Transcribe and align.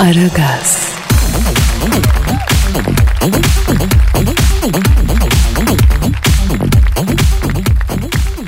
Aragaz, 0.00 0.92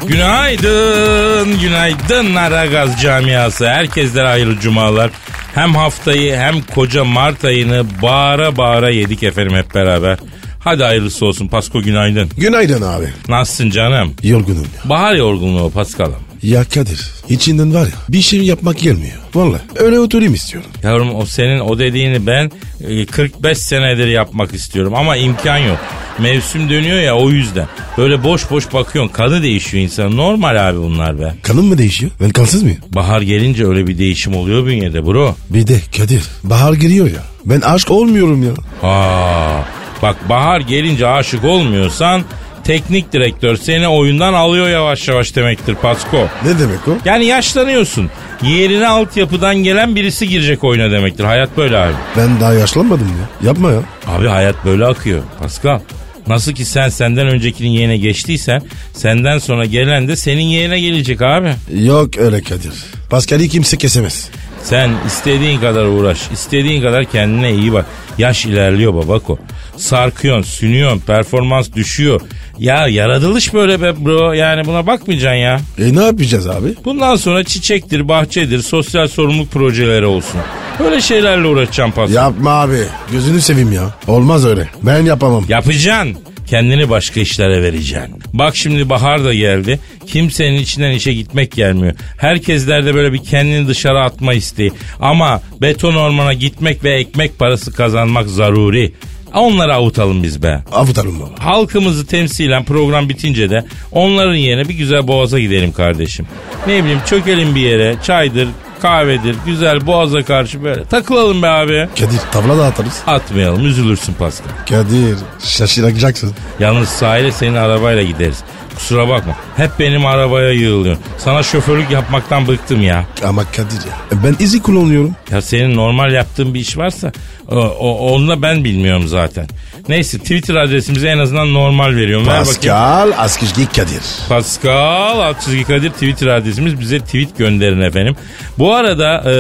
Günaydın, 0.07 1.61
günaydın 1.61 2.35
Aragaz 2.35 3.03
camiası. 3.03 3.69
Herkeslere 3.69 4.29
hayırlı 4.29 4.61
cumalar. 4.61 5.11
Hem 5.55 5.75
haftayı 5.75 6.37
hem 6.37 6.63
koca 6.75 7.05
Mart 7.05 7.45
ayını 7.45 7.85
bağıra 8.03 8.57
bağıra 8.57 8.91
yedik 8.91 9.23
efendim 9.23 9.57
hep 9.57 9.75
beraber. 9.75 10.19
Hadi 10.61 10.83
hayırlısı 10.83 11.27
olsun 11.27 11.49
Pasko 11.49 11.83
günaydın. 11.83 12.31
Günaydın 12.37 12.83
abi. 12.83 13.13
Nasılsın 13.29 13.71
canım? 13.71 14.15
Yorgunum 14.23 14.67
ya. 14.85 14.91
Bahar 14.91 15.15
yorgunluğu 15.15 15.71
Paskal'ım. 15.71 16.24
Ya 16.45 16.65
Kadir 16.65 17.11
içinden 17.29 17.75
var 17.75 17.87
ya 17.87 17.93
bir 18.09 18.21
şey 18.21 18.43
yapmak 18.43 18.79
gelmiyor. 18.79 19.19
Vallahi 19.35 19.61
öyle 19.77 19.99
oturayım 19.99 20.35
istiyorum. 20.35 20.71
Yavrum 20.83 21.15
o 21.15 21.27
senin 21.27 21.61
o 21.61 21.79
dediğini 21.79 22.27
ben 22.27 22.51
e, 22.89 23.07
45 23.07 23.59
senedir 23.59 24.07
yapmak 24.07 24.55
istiyorum 24.55 24.95
ama 24.95 25.17
imkan 25.17 25.59
yok. 25.59 25.79
Mevsim 26.19 26.71
dönüyor 26.71 27.01
ya 27.01 27.17
o 27.17 27.31
yüzden. 27.31 27.67
Böyle 27.99 28.25
boş 28.25 28.51
boş 28.51 28.73
bakıyorsun 28.73 29.13
kanı 29.13 29.43
değişiyor 29.43 29.83
insan. 29.85 30.17
Normal 30.17 30.69
abi 30.69 30.79
bunlar 30.79 31.21
be. 31.21 31.35
Kanım 31.43 31.67
mı 31.67 31.79
değişiyor? 31.79 32.13
Ben 32.21 32.31
kansız 32.31 32.63
mıyım? 32.63 32.79
Bahar 32.95 33.23
gelince 33.23 33.67
öyle 33.67 33.87
bir 33.87 33.99
değişim 33.99 34.37
oluyor 34.37 34.67
bünyede 34.67 35.07
bro. 35.07 35.37
Bir 35.51 35.67
de 35.67 35.81
Kadir 35.97 36.23
bahar 36.45 36.73
geliyor 36.73 37.07
ya. 37.07 37.23
Ben 37.45 37.61
aşk 37.61 37.91
olmuyorum 37.91 38.43
ya. 38.43 38.53
Aa, 38.89 39.63
bak 40.03 40.29
bahar 40.29 40.61
gelince 40.61 41.07
aşık 41.07 41.45
olmuyorsan 41.45 42.23
teknik 42.65 43.13
direktör 43.13 43.57
seni 43.57 43.89
oyundan 43.89 44.33
alıyor 44.35 44.69
yavaş 44.69 45.09
yavaş 45.09 45.37
demektir 45.37 45.75
Pasko. 45.75 46.29
Ne 46.45 46.59
demek 46.59 46.89
o? 46.89 46.99
Yani 47.05 47.25
yaşlanıyorsun. 47.25 48.11
Yerine 48.43 48.89
altyapıdan 48.89 49.57
gelen 49.57 49.97
birisi 49.97 50.29
girecek 50.29 50.65
oyuna 50.65 50.91
demektir. 50.91 51.25
Hayat 51.25 51.57
böyle 51.57 51.79
abi. 51.79 51.93
Ben 52.17 52.41
daha 52.41 52.55
yaşlanmadım 52.55 53.07
ya. 53.09 53.49
Yapma 53.49 53.71
ya. 53.73 53.81
Abi 54.07 54.27
hayat 54.27 54.65
böyle 54.65 54.87
akıyor 54.87 55.23
Pascal. 55.39 55.81
Nasıl 56.27 56.53
ki 56.53 56.65
sen 56.65 56.89
senden 56.89 57.27
öncekinin 57.29 57.69
yerine 57.69 57.97
geçtiysen 57.97 58.63
senden 58.93 59.39
sonra 59.39 59.65
gelen 59.65 60.09
de 60.09 60.17
senin 60.17 60.43
yerine 60.43 60.81
gelecek 60.81 61.23
abi. 61.23 61.53
Yok 61.75 62.19
öyle 62.19 62.43
Kadir. 62.43 62.73
Pascal'i 63.11 63.49
kimse 63.49 63.77
kesemez. 63.77 64.29
Sen 64.65 64.91
istediğin 65.07 65.61
kadar 65.61 65.85
uğraş, 65.85 66.31
istediğin 66.33 66.83
kadar 66.83 67.05
kendine 67.05 67.55
iyi 67.55 67.73
bak. 67.73 67.87
Yaş 68.19 68.47
ilerliyor 68.47 68.95
babako. 68.95 69.39
Sarkıyorsun, 69.77 70.43
sünüyorsun, 70.51 70.99
performans 70.99 71.73
düşüyor. 71.73 72.21
Ya 72.59 72.89
yaratılış 72.89 73.55
böyle 73.55 73.83
be 73.83 74.05
bro. 74.05 74.33
Yani 74.33 74.67
buna 74.67 74.87
bakmayacaksın 74.87 75.37
ya. 75.39 75.61
E 75.79 75.97
ne 75.97 76.05
yapacağız 76.05 76.49
abi? 76.49 76.75
Bundan 76.85 77.17
sonra 77.17 77.45
çiçektir, 77.45 78.09
bahçedir, 78.09 78.63
sosyal 78.63 79.09
sorumluluk 79.09 79.51
projeleri 79.51 80.07
olsun. 80.07 80.41
Böyle 80.81 81.01
şeylerle 81.01 81.47
uğraşacağım 81.47 81.93
Pascal. 81.93 82.15
Yapma 82.15 82.51
abi. 82.51 82.79
Gözünü 83.13 83.41
seveyim 83.41 83.73
ya. 83.73 83.95
Olmaz 84.07 84.47
öyle. 84.47 84.69
Ben 84.83 85.03
yapamam. 85.03 85.45
Yapacaksın. 85.49 86.17
Kendini 86.47 86.91
başka 86.91 87.21
işlere 87.21 87.63
vereceksin. 87.63 88.23
Bak 88.33 88.57
şimdi 88.57 88.89
bahar 88.89 89.25
da 89.25 89.35
geldi. 89.35 89.79
Kimsenin 90.07 90.59
içinden 90.59 90.91
işe 90.91 91.13
gitmek 91.13 91.53
gelmiyor. 91.53 91.95
Herkeslerde 92.19 92.95
böyle 92.95 93.13
bir 93.13 93.25
kendini 93.25 93.69
dışarı 93.69 94.01
atma 94.01 94.35
isteği. 94.35 94.73
Ama 95.01 95.43
beton 95.61 95.95
ormana 95.95 96.33
gitmek 96.33 96.85
ve 96.85 96.95
ekmek 96.95 97.39
parası 97.39 97.73
kazanmak 97.73 98.29
zaruri. 98.29 98.93
Onları 99.35 99.75
avutalım 99.75 100.23
biz 100.23 100.43
be. 100.43 100.63
Avutalım 100.73 101.21
baba. 101.21 101.31
Halkımızı 101.39 102.07
temsilen 102.07 102.65
program 102.65 103.09
bitince 103.09 103.51
de 103.51 103.65
onların 103.93 104.35
yerine 104.35 104.69
bir 104.69 104.75
güzel 104.75 105.09
boğaza 105.09 105.41
gidelim 105.41 105.73
kardeşim. 105.73 106.27
Ne 106.67 106.83
bileyim 106.83 107.01
çökelim 107.07 107.55
bir 107.55 107.61
yere 107.61 107.97
çaydır 108.03 108.49
kahvedir 108.85 109.37
güzel 109.47 109.87
boğaza 109.87 110.23
karşı 110.23 110.65
böyle 110.65 110.85
takılalım 110.85 111.43
be 111.43 111.49
abi. 111.49 111.89
Kadir 111.99 112.21
tavla 112.33 112.59
da 112.59 112.67
atarız. 112.67 113.03
Atmayalım 113.07 113.67
üzülürsün 113.67 114.13
Pascal. 114.13 114.49
Kadir 114.69 115.17
şaşıracaksın. 115.39 116.35
Yalnız 116.61 116.89
sahile 116.89 117.33
senin 117.33 117.55
arabayla 117.55 118.03
gideriz. 118.03 118.39
Kusura 118.77 119.09
bakma. 119.09 119.37
Hep 119.57 119.71
benim 119.79 120.07
arabaya 120.07 120.51
yığılıyor. 120.53 120.97
Sana 121.19 121.43
şoförlük 121.43 121.91
yapmaktan 121.91 122.49
bıktım 122.49 122.83
ya. 122.83 123.05
Ama 123.25 123.45
Kadir 123.45 123.77
ya 123.89 124.23
ben 124.25 124.37
izi 124.39 124.63
kullanıyorum. 124.63 125.17
Ya 125.31 125.43
senin 125.43 125.77
normal 125.77 126.13
yaptığın 126.13 126.55
bir 126.55 126.61
iş 126.61 126.79
varsa 126.79 127.13
o, 127.49 127.57
o, 127.57 128.13
onu 128.13 128.29
da 128.29 128.43
ben 128.43 128.65
bilmiyorum 128.65 129.09
zaten. 129.09 129.47
Neyse 129.89 130.19
Twitter 130.19 130.55
adresimizi 130.55 131.07
en 131.07 131.19
azından 131.19 131.55
normal 131.55 131.97
veriyorum. 131.97 132.27
Ver. 132.27 132.39
Pascal 132.39 133.13
Askışgi 133.19 133.67
Kadir. 133.67 134.03
Pascal 134.29 135.21
Altçizgi 135.21 135.65
Kadir 135.65 135.91
Twitter 135.91 136.27
adresimiz. 136.27 136.81
Bize 136.81 137.01
tweet 137.01 137.39
gönderin 137.39 137.81
efendim. 137.81 138.17
Bu 138.59 138.75
arada 138.75 139.31
e, 139.31 139.35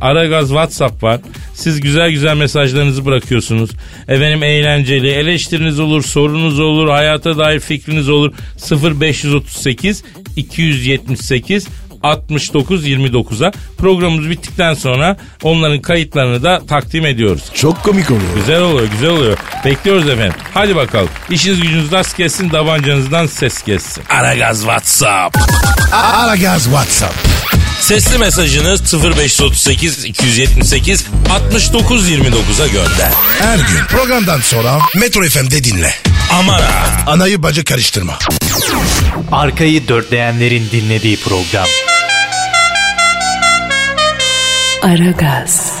Aragaz 0.00 0.48
WhatsApp 0.48 1.02
var. 1.02 1.20
Siz 1.58 1.80
güzel 1.80 2.10
güzel 2.10 2.36
mesajlarınızı 2.36 3.04
bırakıyorsunuz. 3.04 3.70
Efendim 4.08 4.42
eğlenceli 4.42 5.10
eleştiriniz 5.10 5.80
olur, 5.80 6.02
sorunuz 6.02 6.60
olur, 6.60 6.88
hayata 6.88 7.38
dair 7.38 7.60
fikriniz 7.60 8.08
olur. 8.08 8.32
0538 9.00 10.04
278 10.36 11.66
69 12.02 12.88
29'a 12.88 13.52
programımız 13.78 14.30
bittikten 14.30 14.74
sonra 14.74 15.16
onların 15.42 15.80
kayıtlarını 15.80 16.42
da 16.42 16.62
takdim 16.68 17.06
ediyoruz. 17.06 17.42
Çok 17.54 17.82
komik 17.82 18.10
oluyor. 18.10 18.34
Güzel 18.36 18.60
oluyor, 18.62 18.88
güzel 18.90 19.10
oluyor. 19.10 19.38
Bekliyoruz 19.64 20.08
efendim. 20.08 20.34
Hadi 20.54 20.76
bakalım. 20.76 21.08
İşiniz 21.30 21.60
gücünüz 21.60 21.92
rast 21.92 22.16
gelsin, 22.16 22.48
tabancanızdan 22.48 23.26
ses 23.26 23.62
gelsin. 23.62 24.04
Aragaz 24.10 24.58
WhatsApp. 24.58 25.38
Aragaz 25.92 26.64
WhatsApp. 26.64 27.27
Sesli 27.88 28.18
mesajınız 28.18 28.94
0538 28.94 30.04
278 30.04 31.06
69 31.30 32.10
29'a 32.10 32.66
gönder. 32.66 33.12
Her 33.38 33.56
gün 33.58 33.84
programdan 33.88 34.40
sonra 34.40 34.78
Metro 34.96 35.22
FM'de 35.22 35.64
dinle. 35.64 35.94
Amara. 36.32 36.70
Anayı 37.06 37.42
bacı 37.42 37.64
karıştırma. 37.64 38.18
Arkayı 39.32 39.88
dörtleyenlerin 39.88 40.68
dinlediği 40.72 41.16
program. 41.16 41.66
Aragaz, 44.82 45.72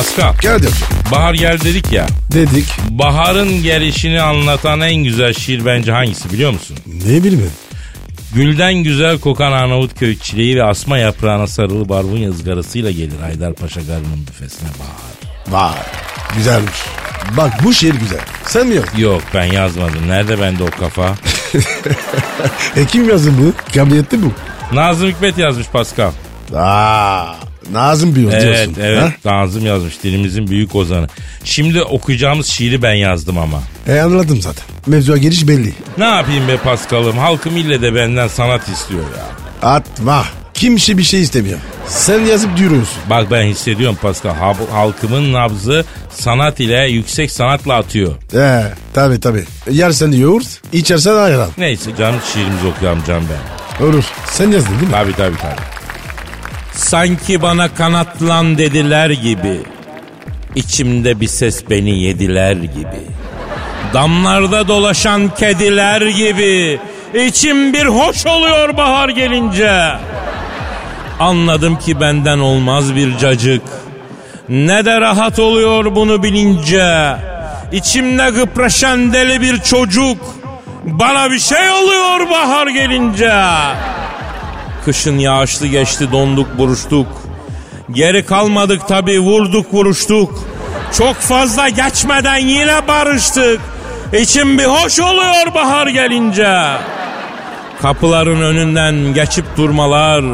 Pascal. 0.00 0.32
Kadir 0.32 0.70
Bahar 1.12 1.34
gel 1.34 1.60
dedik 1.60 1.92
ya. 1.92 2.06
dedik. 2.32 2.66
Baharın 2.90 3.62
gelişini 3.62 4.22
anlatan 4.22 4.80
en 4.80 4.94
güzel 4.94 5.32
şiir 5.34 5.64
bence 5.66 5.92
hangisi 5.92 6.32
biliyor 6.32 6.50
musun? 6.50 6.76
Ne 7.06 7.24
bileyim. 7.24 7.50
Gülden 8.34 8.74
güzel 8.74 9.18
kokan 9.20 9.52
Arnavutköy 9.52 10.16
çileği 10.18 10.56
ve 10.56 10.64
asma 10.64 10.98
yaprağına 10.98 11.46
sarılı 11.46 11.88
barbunya 11.88 12.30
ızgarasıyla 12.30 12.90
gelir 12.90 13.20
Haydarpaşa 13.20 13.80
garının 13.80 14.26
büfesine 14.26 14.68
bahar. 14.68 15.64
Vay 15.68 15.78
güzelmiş. 16.36 16.78
Bak 17.36 17.52
bu 17.64 17.74
şiir 17.74 17.94
güzel. 17.94 18.20
Sen 18.46 18.66
mi 18.66 18.74
yazdın? 18.74 18.98
Yok 18.98 19.22
ben 19.34 19.44
yazmadım. 19.44 20.08
Nerede 20.08 20.40
bende 20.40 20.62
o 20.62 20.70
kafa? 20.80 21.14
E 22.76 22.84
kim 22.86 23.08
yazdı 23.10 23.30
bu? 23.38 23.72
Kabiliyetli 23.74 24.22
bu. 24.22 24.32
Nazım 24.72 25.08
Hikmet 25.08 25.38
yazmış 25.38 25.66
Pascal. 25.66 26.10
Aa, 26.56 27.34
Nazım 27.72 28.14
bir 28.16 28.24
Evet 28.32 28.42
diyorsun. 28.42 28.74
evet 28.80 29.02
ha? 29.02 29.12
Nazım 29.42 29.66
yazmış 29.66 30.02
dilimizin 30.02 30.46
büyük 30.48 30.74
ozanı. 30.74 31.06
Şimdi 31.44 31.82
okuyacağımız 31.82 32.46
şiiri 32.46 32.82
ben 32.82 32.94
yazdım 32.94 33.38
ama. 33.38 33.62
E 33.88 34.00
anladım 34.00 34.40
zaten. 34.40 34.64
Mevzuya 34.86 35.18
giriş 35.18 35.48
belli. 35.48 35.72
Ne 35.98 36.04
yapayım 36.04 36.48
be 36.48 36.56
Paskal'ım 36.56 37.18
halkım 37.18 37.56
ille 37.56 37.82
de 37.82 37.94
benden 37.94 38.28
sanat 38.28 38.68
istiyor 38.68 39.00
ya. 39.02 39.26
Atma. 39.70 40.24
Kimse 40.54 40.98
bir 40.98 41.02
şey 41.02 41.20
istemiyor. 41.22 41.58
Sen 41.86 42.20
yazıp 42.20 42.56
duruyorsun. 42.56 42.98
Bak 43.10 43.30
ben 43.30 43.42
hissediyorum 43.44 43.98
Pascal 44.02 44.34
hal- 44.34 44.70
halkımın 44.72 45.32
nabzı 45.32 45.84
sanat 46.10 46.60
ile 46.60 46.86
yüksek 46.88 47.30
sanatla 47.30 47.74
atıyor. 47.74 48.12
He 48.32 48.62
tabi 48.94 49.20
tabi. 49.20 49.44
Yersen 49.70 50.12
yoğurt, 50.12 50.46
içersen 50.72 51.14
ayran. 51.16 51.50
Neyse 51.58 51.90
canım 51.98 52.20
şiirimizi 52.32 52.66
okuyalım 52.66 53.02
can 53.06 53.22
ben. 53.80 53.84
Olur. 53.86 54.04
Sen 54.26 54.50
yazdın 54.50 54.70
değil 54.72 54.82
mi? 54.82 54.92
Tabii 54.92 55.12
tabii 55.12 55.36
tabii. 55.36 55.79
Sanki 56.72 57.42
bana 57.42 57.74
kanatlan 57.74 58.58
dediler 58.58 59.10
gibi. 59.10 59.60
İçimde 60.56 61.20
bir 61.20 61.26
ses 61.28 61.70
beni 61.70 62.02
yediler 62.02 62.52
gibi. 62.52 63.00
Damlarda 63.94 64.68
dolaşan 64.68 65.34
kediler 65.34 66.00
gibi 66.02 66.80
içim 67.14 67.72
bir 67.72 67.84
hoş 67.86 68.26
oluyor 68.26 68.76
bahar 68.76 69.08
gelince. 69.08 69.92
Anladım 71.20 71.78
ki 71.78 72.00
benden 72.00 72.38
olmaz 72.38 72.96
bir 72.96 73.18
cacık. 73.18 73.62
Ne 74.48 74.84
de 74.84 75.00
rahat 75.00 75.38
oluyor 75.38 75.94
bunu 75.94 76.22
bilince. 76.22 77.16
İçimde 77.72 78.30
gıpraşan 78.30 79.12
deli 79.12 79.40
bir 79.40 79.58
çocuk. 79.58 80.18
Bana 80.84 81.30
bir 81.30 81.38
şey 81.38 81.70
oluyor 81.70 82.30
bahar 82.30 82.66
gelince. 82.66 83.32
Kışın 84.84 85.18
yağışlı 85.18 85.66
geçti 85.66 86.12
donduk 86.12 86.58
buruştuk. 86.58 87.06
Geri 87.90 88.26
kalmadık 88.26 88.88
tabi 88.88 89.20
vurduk 89.20 89.74
vuruştuk. 89.74 90.44
Çok 90.98 91.16
fazla 91.16 91.68
geçmeden 91.68 92.36
yine 92.36 92.88
barıştık. 92.88 93.60
İçim 94.12 94.58
bir 94.58 94.64
hoş 94.64 95.00
oluyor 95.00 95.54
bahar 95.54 95.86
gelince. 95.86 96.58
Kapıların 97.82 98.40
önünden 98.40 99.14
geçip 99.14 99.56
durmalar. 99.56 100.24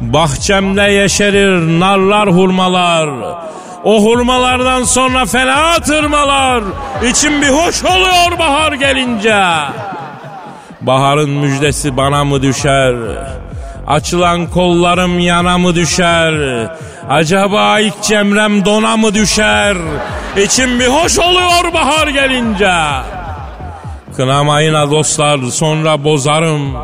Bahçemde 0.00 0.82
yeşerir 0.82 1.80
narlar 1.80 2.28
hurmalar. 2.28 3.08
O 3.84 4.04
hurmalardan 4.04 4.84
sonra 4.84 5.26
fena 5.26 5.80
tırmalar. 5.80 6.64
İçim 7.10 7.42
bir 7.42 7.48
hoş 7.48 7.84
oluyor 7.84 8.38
bahar 8.38 8.72
gelince. 8.72 9.44
Baharın 10.80 11.30
müjdesi 11.30 11.96
bana 11.96 12.24
mı 12.24 12.42
düşer? 12.42 12.94
Açılan 13.86 14.50
kollarım 14.50 15.18
yana 15.18 15.58
mı 15.58 15.74
düşer? 15.74 16.34
Acaba 17.08 17.80
ilk 17.80 18.02
cemrem 18.02 18.64
dona 18.64 18.96
mı 18.96 19.14
düşer? 19.14 19.76
İçim 20.36 20.80
bir 20.80 20.86
hoş 20.86 21.18
oluyor 21.18 21.72
bahar 21.74 22.08
gelince. 22.08 22.72
Kınamayına 24.16 24.90
dostlar 24.90 25.38
sonra 25.50 26.04
bozarım. 26.04 26.76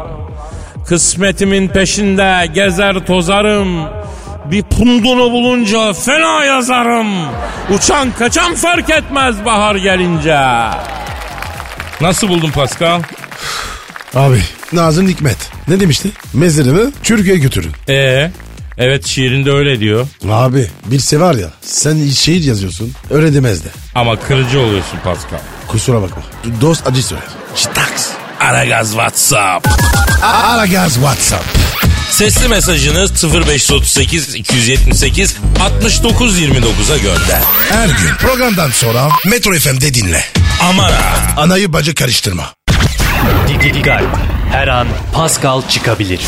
Kısmetimin 0.87 1.69
peşinde 1.69 2.47
gezer 2.47 3.07
tozarım. 3.07 3.85
Bir 4.45 4.63
pundunu 4.63 5.33
bulunca 5.33 5.93
fena 5.93 6.45
yazarım. 6.45 7.09
Uçan 7.75 8.11
kaçan 8.19 8.55
fark 8.55 8.91
etmez 8.91 9.45
bahar 9.45 9.75
gelince. 9.75 10.39
Nasıl 12.01 12.29
buldun 12.29 12.51
Pascal? 12.51 13.01
Abi 14.15 14.43
Nazım 14.73 15.09
Hikmet 15.09 15.37
ne 15.69 15.81
demişti? 15.81 16.09
Mezarımı 16.33 16.93
Türkiye'ye 17.03 17.41
götürün. 17.41 17.73
Ee, 17.89 18.31
evet 18.79 19.07
şiirinde 19.07 19.51
öyle 19.51 19.81
diyor. 19.81 20.07
Abi 20.31 20.69
bilse 20.87 21.21
var 21.21 21.35
ya 21.35 21.49
sen 21.63 22.09
şehir 22.09 22.43
yazıyorsun 22.45 22.93
öyle 23.11 23.35
demez 23.35 23.65
de. 23.65 23.69
Ama 23.95 24.21
kırıcı 24.21 24.61
oluyorsun 24.61 24.99
Pascal. 25.05 25.39
Kusura 25.69 26.03
bakma. 26.03 26.23
Dost 26.61 26.87
acı 26.87 27.03
söyler. 27.03 27.27
Şitaks. 27.55 28.07
Aragaz 28.41 28.89
WhatsApp. 28.91 29.69
Ara 30.23 30.67
gaz 30.67 30.95
WhatsApp. 30.95 31.45
Sesli 32.11 32.49
mesajınız 32.49 33.25
0538 33.25 34.35
278 34.35 35.37
69 35.61 36.41
29'a 36.41 36.97
gönder. 36.99 37.43
Her 37.69 37.87
gün 37.89 38.15
programdan 38.21 38.71
sonra 38.71 39.09
Metro 39.27 39.53
FM'de 39.53 39.95
dinle. 39.95 40.25
Amara. 40.63 41.01
Anayı 41.37 41.73
bacı 41.73 41.95
karıştırma. 41.95 42.45
Dikkat. 43.63 44.03
Her 44.53 44.69
an 44.69 44.89
Pascal 45.15 45.63
çıkabilir. 45.63 46.27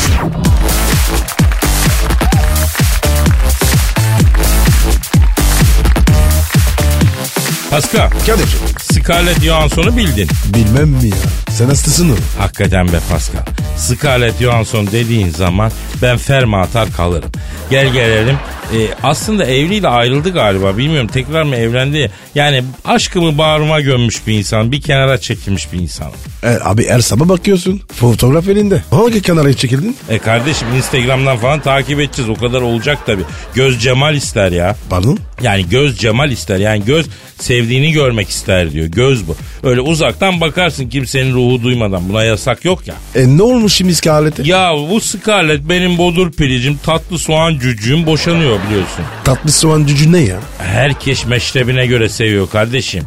Pascal, 7.71 8.09
Kadir 8.27 8.47
Scarlett 8.93 9.41
Johansson'u 9.43 9.97
bildin. 9.97 10.27
bilmem 10.53 10.87
mi 10.89 11.07
ya? 11.07 11.15
Sen 11.49 11.65
hastasın 11.65 12.07
mı? 12.07 12.15
Hakikaten 12.37 12.87
be 12.87 12.99
Pascal. 13.09 13.41
Scarlett 13.77 14.39
Johansson 14.39 14.87
dediğin 14.87 15.29
zaman 15.29 15.71
ben 16.01 16.17
ferma 16.17 16.61
atar 16.61 16.91
kalırım. 16.97 17.31
Gel 17.69 17.93
gelelim. 17.93 18.35
e, 18.75 18.77
aslında 19.03 19.45
evliyle 19.45 19.87
ayrıldı 19.87 20.33
galiba. 20.33 20.77
Bilmiyorum 20.77 21.09
tekrar 21.13 21.43
mı 21.43 21.55
evlendi? 21.55 22.11
Yani 22.35 22.63
aşkımı 22.85 23.37
bağrıma 23.37 23.81
gömmüş 23.81 24.27
bir 24.27 24.33
insan. 24.33 24.71
Bir 24.71 24.81
kenara 24.81 25.17
çekilmiş 25.17 25.73
bir 25.73 25.79
insan. 25.79 26.11
E, 26.43 26.47
abi 26.63 26.87
her 26.89 26.99
sabah 26.99 27.29
bakıyorsun. 27.29 27.81
Fotoğraf 27.99 28.47
elinde. 28.47 28.83
Hangi 28.91 29.21
kanala 29.21 29.53
çekildin? 29.53 29.97
E 30.09 30.19
kardeşim 30.19 30.67
Instagram'dan 30.77 31.37
falan 31.37 31.59
takip 31.59 31.99
edeceğiz. 31.99 32.29
O 32.29 32.35
kadar 32.35 32.61
olacak 32.61 32.97
tabii. 33.05 33.23
Göz 33.55 33.81
cemal 33.81 34.15
ister 34.15 34.51
ya. 34.51 34.75
Pardon? 34.89 35.19
Yani 35.41 35.69
göz 35.69 35.97
cemal 35.97 36.31
ister. 36.31 36.57
Yani 36.57 36.85
göz 36.85 37.05
sevdiğini 37.43 37.91
görmek 37.91 38.29
ister 38.29 38.71
diyor. 38.71 38.87
Göz 38.87 39.27
bu. 39.27 39.35
Öyle 39.63 39.81
uzaktan 39.81 40.41
bakarsın 40.41 40.89
kimsenin 40.89 41.33
ruhu 41.33 41.63
duymadan. 41.63 42.09
Buna 42.09 42.23
yasak 42.23 42.65
yok 42.65 42.87
ya. 42.87 42.95
E 43.15 43.37
ne 43.37 43.41
olmuş 43.41 43.73
şimdi 43.73 43.91
iskalete? 43.91 44.43
Ya 44.45 44.71
bu 44.89 45.01
Scarlett 45.01 45.69
benim 45.69 45.97
bodur 45.97 46.31
pilicim, 46.31 46.77
tatlı 46.83 47.19
soğan 47.19 47.59
cücüğüm 47.59 48.05
boşanıyor 48.05 48.59
biliyorsun. 48.67 49.05
Tatlı 49.23 49.51
soğan 49.51 49.85
cücü 49.85 50.11
ne 50.11 50.19
ya? 50.19 50.39
Herkes 50.57 51.25
meşrebine 51.25 51.85
göre 51.85 52.09
seviyor 52.09 52.49
kardeşim. 52.49 53.03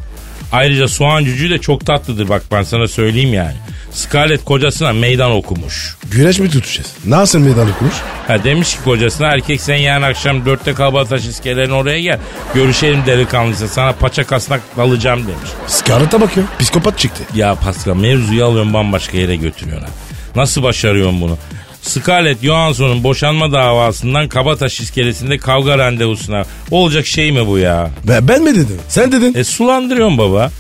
Ayrıca 0.53 0.89
soğan 0.89 1.25
cücüğü 1.25 1.51
de 1.51 1.59
çok 1.59 1.87
tatlıdır 1.87 2.29
bak 2.29 2.43
ben 2.53 2.63
sana 2.63 2.89
söyleyeyim 2.89 3.35
yani. 3.35 3.55
Scarlett 3.95 4.45
kocasına 4.45 4.93
meydan 4.93 5.31
okumuş. 5.31 5.97
Güreş 6.11 6.39
mi 6.39 6.51
tutacağız? 6.51 6.93
Nasıl 7.07 7.39
meydan 7.39 7.71
okumuş? 7.71 7.95
Ha 8.27 8.45
demiş 8.45 8.77
ki 8.77 8.79
kocasına 8.85 9.27
erkek 9.27 9.61
sen 9.61 9.77
yarın 9.77 10.03
akşam 10.03 10.47
dörtte 10.47 10.75
Kabataş 10.75 11.27
iskelerin 11.27 11.71
oraya 11.71 12.01
gel. 12.01 12.19
Görüşelim 12.55 13.07
delikanlıysa 13.07 13.69
sana 13.69 13.93
paça 13.93 14.25
kasnak 14.27 14.61
alacağım 14.79 15.21
demiş. 15.21 15.51
Scarlett'a 15.67 16.21
bak 16.21 16.37
ya. 16.37 16.43
Psikopat 16.59 16.99
çıktı. 16.99 17.23
Ya 17.35 17.55
Pascal 17.55 17.97
mevzuyu 17.97 18.45
alıyorsun 18.45 18.75
bambaşka 18.75 19.17
yere 19.17 19.37
götürüyorsun 19.37 19.87
ha. 19.87 19.91
Nasıl 20.37 20.63
başarıyorsun 20.63 21.21
bunu? 21.21 21.39
Scarlett 21.83 22.43
Johansson'un 22.43 23.05
boşanma 23.05 23.53
davasından 23.53 24.29
Kabataş 24.29 24.81
iskelesinde 24.81 25.39
kavga 25.39 25.79
randevusuna. 25.79 26.45
Olacak 26.71 27.07
şey 27.07 27.33
mi 27.33 27.47
bu 27.47 27.59
ya? 27.59 27.91
Ben, 28.09 28.29
ben 28.29 28.43
mi 28.43 28.55
dedim? 28.55 28.79
Sen 28.89 29.13
dedin. 29.13 29.35
E 29.35 29.45
sulandırıyorsun 29.45 30.19
baba. 30.19 30.51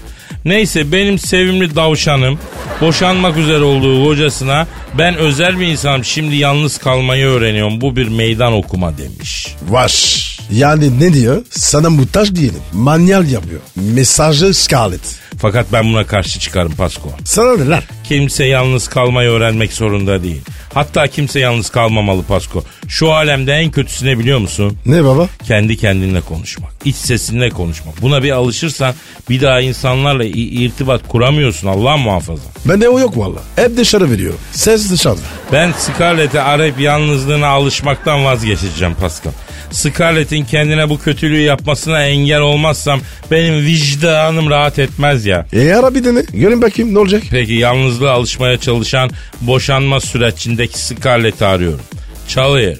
Neyse 0.44 0.93
benim 0.93 1.19
sevimli 1.19 1.76
davşanım 1.76 2.38
boşanmak 2.81 3.37
üzere 3.37 3.62
olduğu 3.62 4.05
kocasına 4.05 4.67
ben 4.99 5.17
özel 5.17 5.61
bir 5.61 5.67
insanım 5.67 6.05
şimdi 6.05 6.37
yalnız 6.37 6.79
kalmayı 6.79 7.26
öğreniyorum. 7.26 7.81
Bu 7.81 7.96
bir 7.96 8.08
meydan 8.08 8.52
okuma 8.52 8.99
demiş. 8.99 9.55
Vaş. 9.69 10.24
Yani 10.52 11.00
ne 11.00 11.12
diyor? 11.14 11.43
Sana 11.50 11.91
muhtaç 11.91 12.35
diyelim. 12.35 12.61
Manyal 12.73 13.29
yapıyor. 13.29 13.61
Mesajı 13.76 14.55
Scarlett. 14.55 15.17
Fakat 15.38 15.67
ben 15.73 15.85
buna 15.85 16.06
karşı 16.06 16.41
çıkarım 16.41 16.73
Pasko. 16.73 17.08
Sana 17.25 17.56
ne 17.56 17.69
lan? 17.69 17.82
Kimse 18.05 18.44
yalnız 18.44 18.89
kalmayı 18.89 19.31
öğrenmek 19.31 19.72
zorunda 19.72 20.22
değil. 20.22 20.43
Hatta 20.74 21.06
kimse 21.06 21.41
yalnız 21.41 21.70
kalmamalı 21.70 22.22
Pasko. 22.22 22.65
Şu 22.89 23.13
alemde 23.13 23.53
en 23.53 23.70
kötüsü 23.70 24.06
ne 24.06 24.19
biliyor 24.19 24.39
musun? 24.39 24.79
Ne 24.86 25.05
baba? 25.05 25.29
Kendi 25.46 25.77
kendinle 25.77 26.20
konuşmak. 26.20 26.72
iç 26.84 26.96
sesinle 26.96 27.51
konuşmak. 27.51 28.03
Buna 28.03 28.22
bir 28.22 28.31
alışırsan 28.31 28.94
bir 29.31 29.41
daha 29.43 29.60
insanlarla 29.60 30.24
irtibat 30.24 31.08
kuramıyorsun 31.08 31.69
Allah 31.69 31.96
muhafaza. 31.96 32.43
Bende 32.65 32.89
o 32.89 32.98
yok 32.98 33.19
valla. 33.19 33.39
Hep 33.56 33.77
dışarı 33.77 34.10
veriyor. 34.10 34.34
Ses 34.53 34.91
dışarıda. 34.91 35.20
Ben 35.53 35.72
Scarlett'e 35.72 36.41
arayıp 36.43 36.81
yalnızlığına 36.81 37.46
alışmaktan 37.46 38.24
vazgeçeceğim 38.24 38.94
Pascal. 38.94 39.32
Scarlett'in 39.70 40.44
kendine 40.44 40.91
bu 40.91 40.99
kötülüğü 40.99 41.41
yapmasına 41.41 42.05
engel 42.05 42.41
olmazsam 42.41 43.01
benim 43.31 43.55
vicdanım 43.67 44.51
rahat 44.51 44.79
etmez 44.79 45.27
ya. 45.27 45.46
E 45.53 45.73
ara 45.75 45.94
bir 45.94 46.05
dene. 46.05 46.23
Görün 46.32 46.63
bakayım 46.63 46.94
ne 46.94 46.99
olacak? 46.99 47.23
Peki 47.31 47.53
yalnızlığa 47.53 48.13
alışmaya 48.13 48.58
çalışan 48.58 49.11
boşanma 49.41 50.01
sürecindeki 50.01 50.79
Scarlett'i 50.79 51.44
arıyorum. 51.44 51.81
Çalıyor. 52.29 52.77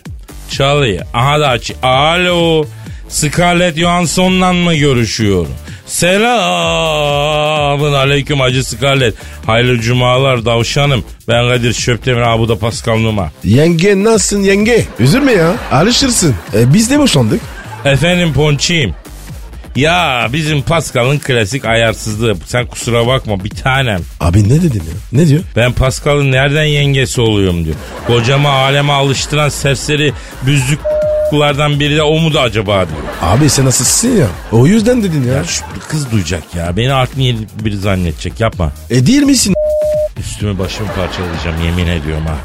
Çalıyor. 0.51 1.07
Aha 1.15 1.41
da 1.41 1.49
aç. 1.49 1.73
Alo. 1.83 2.67
Scarlett 3.09 3.79
Johansson'la 3.79 4.53
mı 4.53 4.75
görüşüyorum? 4.75 5.55
Selamun 5.95 7.93
aleyküm 7.93 8.41
Hacı 8.41 8.65
Scarlett. 8.65 9.15
Hayırlı 9.47 9.81
cumalar 9.81 10.45
davşanım. 10.45 11.05
Ben 11.29 11.49
Kadir 11.49 11.73
Şöptemir 11.73 12.21
abi 12.21 12.49
da 12.49 12.59
Pascal 12.59 12.99
Numa. 12.99 13.31
Yenge 13.45 14.05
nasılsın 14.05 14.43
yenge? 14.43 14.85
Üzülme 14.99 15.33
ya. 15.33 15.53
Alışırsın. 15.73 16.35
E, 16.55 16.75
biz 16.75 16.91
de 16.91 16.99
boşandık. 16.99 17.41
Efendim 17.85 18.33
Ponçiyim. 18.33 18.95
Ya 19.77 20.29
bizim 20.33 20.63
Pascal'ın 20.63 21.19
klasik 21.19 21.65
ayarsızlığı. 21.65 22.37
Sen 22.47 22.67
kusura 22.67 23.07
bakma 23.07 23.45
bir 23.45 23.51
tanem. 23.51 24.01
Abi 24.21 24.49
ne 24.49 24.63
dedin 24.63 24.81
ya? 24.81 24.95
Ne 25.13 25.29
diyor? 25.29 25.41
Ben 25.57 25.73
Pascal'ın 25.73 26.33
nereden 26.33 26.65
yengesi 26.65 27.21
oluyorum 27.21 27.65
diyor. 27.65 27.77
Kocama 28.07 28.51
aleme 28.51 28.93
alıştıran 28.93 29.49
serseri 29.49 30.13
büzlüklardan 31.33 31.81
biri 31.81 31.97
de 31.97 32.03
o 32.03 32.21
mu 32.21 32.35
da 32.35 32.41
acaba 32.41 32.73
diyor. 32.89 33.01
Abi 33.23 33.51
sen 33.51 33.65
nasılsın 33.65 34.17
ya? 34.17 34.27
O 34.53 34.67
yüzden 34.67 35.03
dedin 35.03 35.25
ya. 35.29 35.35
Ya 35.35 35.45
şu 35.45 35.65
kız 35.89 36.11
duyacak 36.13 36.55
ya. 36.55 36.77
Beni 36.77 36.93
art 36.93 37.17
niyetli 37.17 37.65
biri 37.65 37.77
zannedecek. 37.77 38.41
Yapma. 38.41 38.73
E 38.91 39.07
değil 39.07 39.23
misin? 39.23 39.55
Üstümü 40.21 40.59
başımı 40.59 40.89
parçalayacağım 40.89 41.65
yemin 41.65 41.87
ediyorum 41.87 42.27
ha. 42.27 42.37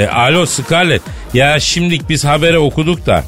E, 0.00 0.06
alo 0.06 0.46
Scarlett. 0.46 1.02
Ya 1.34 1.60
şimdilik 1.60 2.08
biz 2.08 2.24
habere 2.24 2.58
okuduk 2.58 3.06
da. 3.06 3.24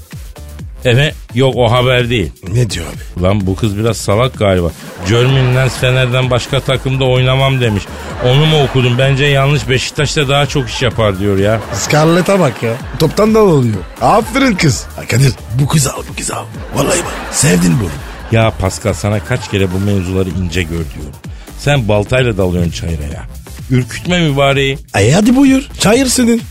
Evet 0.87 1.14
yok 1.35 1.55
o 1.57 1.71
haber 1.71 2.11
değil. 2.11 2.33
Ne 2.52 2.71
diyor 2.71 2.87
abi? 2.87 3.23
Lan 3.23 3.47
bu 3.47 3.57
kız 3.57 3.78
biraz 3.78 3.97
salak 3.97 4.38
galiba. 4.38 4.71
German 5.09 5.69
Fener'den 5.69 6.31
başka 6.31 6.61
takımda 6.61 7.05
oynamam 7.05 7.61
demiş. 7.61 7.83
Onu 8.25 8.47
mu 8.47 8.62
okudum? 8.64 8.99
Bence 8.99 9.25
yanlış. 9.25 9.69
Beşiktaş'ta 9.69 10.28
daha 10.28 10.47
çok 10.47 10.69
iş 10.69 10.83
yapar 10.83 11.19
diyor 11.19 11.38
ya. 11.38 11.61
Scarlett'a 11.75 12.40
bak 12.40 12.62
ya. 12.62 12.73
Toptan 12.99 13.35
da 13.35 13.38
oluyor. 13.38 13.75
Aferin 14.00 14.55
kız. 14.55 14.87
Ha, 14.97 15.02
Kadir 15.09 15.33
bu 15.61 15.69
kız 15.69 15.87
al 15.87 16.02
bu 16.11 16.16
kız 16.16 16.31
al. 16.31 16.45
Vallahi 16.75 16.99
bak 16.99 17.14
sevdin 17.33 17.75
bunu. 17.81 17.90
Ya 18.33 18.52
Pascal 18.61 18.93
sana 18.95 19.25
kaç 19.25 19.50
kere 19.50 19.73
bu 19.73 19.78
mevzuları 19.78 20.28
ince 20.28 20.62
gör 20.62 20.71
diyorum. 20.71 21.14
Sen 21.59 21.88
baltayla 21.88 22.37
dalıyorsun 22.38 22.71
çayıra 22.71 23.02
ya. 23.02 23.23
Ürkütme 23.71 24.28
mübareği. 24.28 24.78
Ay 24.95 25.11
hadi 25.12 25.37
buyur. 25.37 25.69
Çayır 25.81 26.07
senin. 26.07 26.43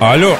Alo 0.00 0.32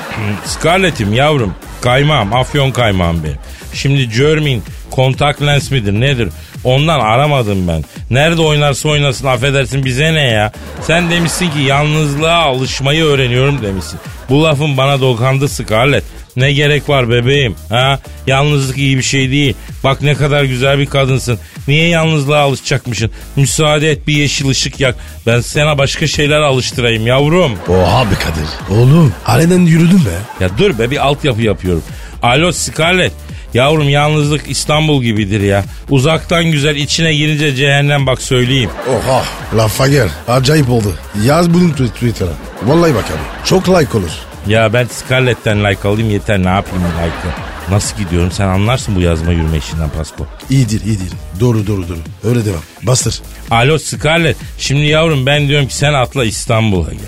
Scarlett'im 0.47 1.12
yavrum. 1.12 1.54
Kaymağım 1.82 2.34
afyon 2.34 2.70
kaymağım 2.70 3.25
benim. 3.25 3.38
Şimdi 3.75 4.08
Germin 4.08 4.62
kontak 4.90 5.42
lens 5.42 5.70
midir 5.70 5.92
nedir? 5.92 6.28
Ondan 6.64 7.00
aramadım 7.00 7.68
ben. 7.68 7.84
Nerede 8.10 8.42
oynarsa 8.42 8.88
oynasın 8.88 9.26
affedersin 9.26 9.84
bize 9.84 10.14
ne 10.14 10.22
ya? 10.22 10.52
Sen 10.82 11.10
demişsin 11.10 11.50
ki 11.50 11.58
yalnızlığa 11.58 12.42
alışmayı 12.44 13.04
öğreniyorum 13.04 13.62
demişsin. 13.62 14.00
Bu 14.30 14.44
lafın 14.44 14.76
bana 14.76 15.00
dokandı 15.00 15.49
Scarlett. 15.49 16.04
Ne 16.37 16.52
gerek 16.52 16.88
var 16.88 17.10
bebeğim? 17.10 17.54
Ha? 17.68 17.99
Yalnızlık 18.26 18.78
iyi 18.78 18.96
bir 18.99 19.02
şey 19.02 19.30
değil. 19.30 19.54
Bak 19.84 20.02
ne 20.02 20.14
kadar 20.14 20.44
güzel 20.44 20.78
bir 20.78 20.87
kadınsın. 20.87 21.38
Niye 21.68 21.88
yalnızlığa 21.88 22.40
alışacakmışsın? 22.40 23.10
Müsaade 23.37 23.90
et 23.90 24.06
bir 24.06 24.14
yeşil 24.14 24.49
ışık 24.49 24.80
yak. 24.80 24.94
Ben 25.26 25.40
sana 25.40 25.78
başka 25.78 26.06
şeyler 26.06 26.40
alıştırayım 26.40 27.06
yavrum. 27.06 27.52
Oha 27.68 28.04
be 28.10 28.14
Kadir. 28.14 28.78
Oğlum 28.80 29.12
alenen 29.26 29.66
yürüdün 29.66 30.04
be. 30.04 30.44
Ya 30.44 30.49
dur 30.58 30.78
be 30.78 30.90
bir 30.90 31.06
altyapı 31.06 31.42
yapıyorum. 31.42 31.82
Alo 32.22 32.52
Scarlett. 32.52 33.12
Yavrum 33.54 33.88
yalnızlık 33.88 34.50
İstanbul 34.50 35.02
gibidir 35.02 35.40
ya. 35.40 35.64
Uzaktan 35.88 36.44
güzel 36.44 36.76
içine 36.76 37.14
girince 37.14 37.54
cehennem 37.54 38.06
bak 38.06 38.22
söyleyeyim. 38.22 38.70
Oha 38.88 39.22
lafa 39.56 39.88
gel. 39.88 40.08
Acayip 40.28 40.70
oldu. 40.70 40.94
Yaz 41.25 41.54
bunu 41.54 41.70
tw- 41.70 41.88
Twitter'a. 41.88 42.32
Vallahi 42.62 42.94
bak 42.94 43.04
abi. 43.04 43.46
Çok 43.49 43.68
like 43.68 43.99
olur. 43.99 44.10
Ya 44.47 44.73
ben 44.73 44.87
Scarlett'ten 44.87 45.64
like 45.64 45.88
alayım 45.88 46.11
yeter 46.11 46.42
ne 46.44 46.49
yapayım 46.49 46.85
like'ı. 46.85 47.50
Nasıl 47.75 47.99
gidiyorum 47.99 48.30
sen 48.32 48.49
anlarsın 48.49 48.97
bu 48.97 49.00
yazma 49.00 49.32
yürüme 49.32 49.56
işinden 49.59 49.88
Pasko. 49.88 50.26
İyidir 50.50 50.85
iyidir. 50.85 51.09
Doğru 51.40 51.66
doğru 51.66 51.88
doğru. 51.88 51.99
Öyle 52.25 52.44
devam. 52.44 52.61
Bastır. 52.82 53.20
Alo 53.50 53.78
Scarlett. 53.78 54.37
Şimdi 54.59 54.87
yavrum 54.87 55.26
ben 55.26 55.49
diyorum 55.49 55.68
ki 55.68 55.75
sen 55.76 55.92
atla 55.92 56.25
İstanbul'a 56.25 56.90
gel. 56.90 57.00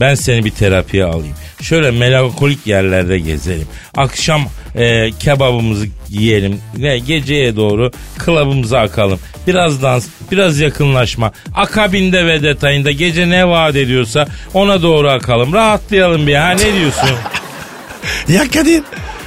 Ben 0.00 0.14
seni 0.14 0.44
bir 0.44 0.50
terapiye 0.50 1.04
alayım. 1.04 1.34
Şöyle 1.62 1.90
melankolik 1.90 2.66
yerlerde 2.66 3.18
gezelim. 3.18 3.66
Akşam 3.96 4.42
e, 4.74 5.10
kebabımızı 5.10 5.86
yiyelim 6.10 6.60
ve 6.76 6.98
geceye 6.98 7.56
doğru 7.56 7.90
klabımıza 8.18 8.78
akalım. 8.80 9.18
Biraz 9.46 9.82
dans, 9.82 10.06
biraz 10.32 10.58
yakınlaşma. 10.60 11.32
Akabinde 11.54 12.26
ve 12.26 12.42
detayında 12.42 12.90
gece 12.90 13.30
ne 13.30 13.48
vaat 13.48 13.76
ediyorsa 13.76 14.26
ona 14.54 14.82
doğru 14.82 15.10
akalım. 15.10 15.52
Rahatlayalım 15.52 16.26
bir 16.26 16.34
ha 16.34 16.50
ne 16.50 16.74
diyorsun? 16.74 17.10
Ya 18.28 18.48
Kadir. 18.50 18.82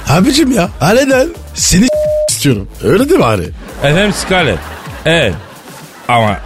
Abicim 0.08 0.52
ya. 0.52 0.68
Alenen. 0.80 1.28
Seni 1.54 1.86
istiyorum. 2.30 2.68
Öyle 2.84 3.08
değil 3.08 3.18
mi 3.20 3.24
hani? 3.26 3.44
Efendim 3.82 4.12
Scarlett. 4.12 4.58
Evet. 5.06 5.34
Ama 6.08 6.38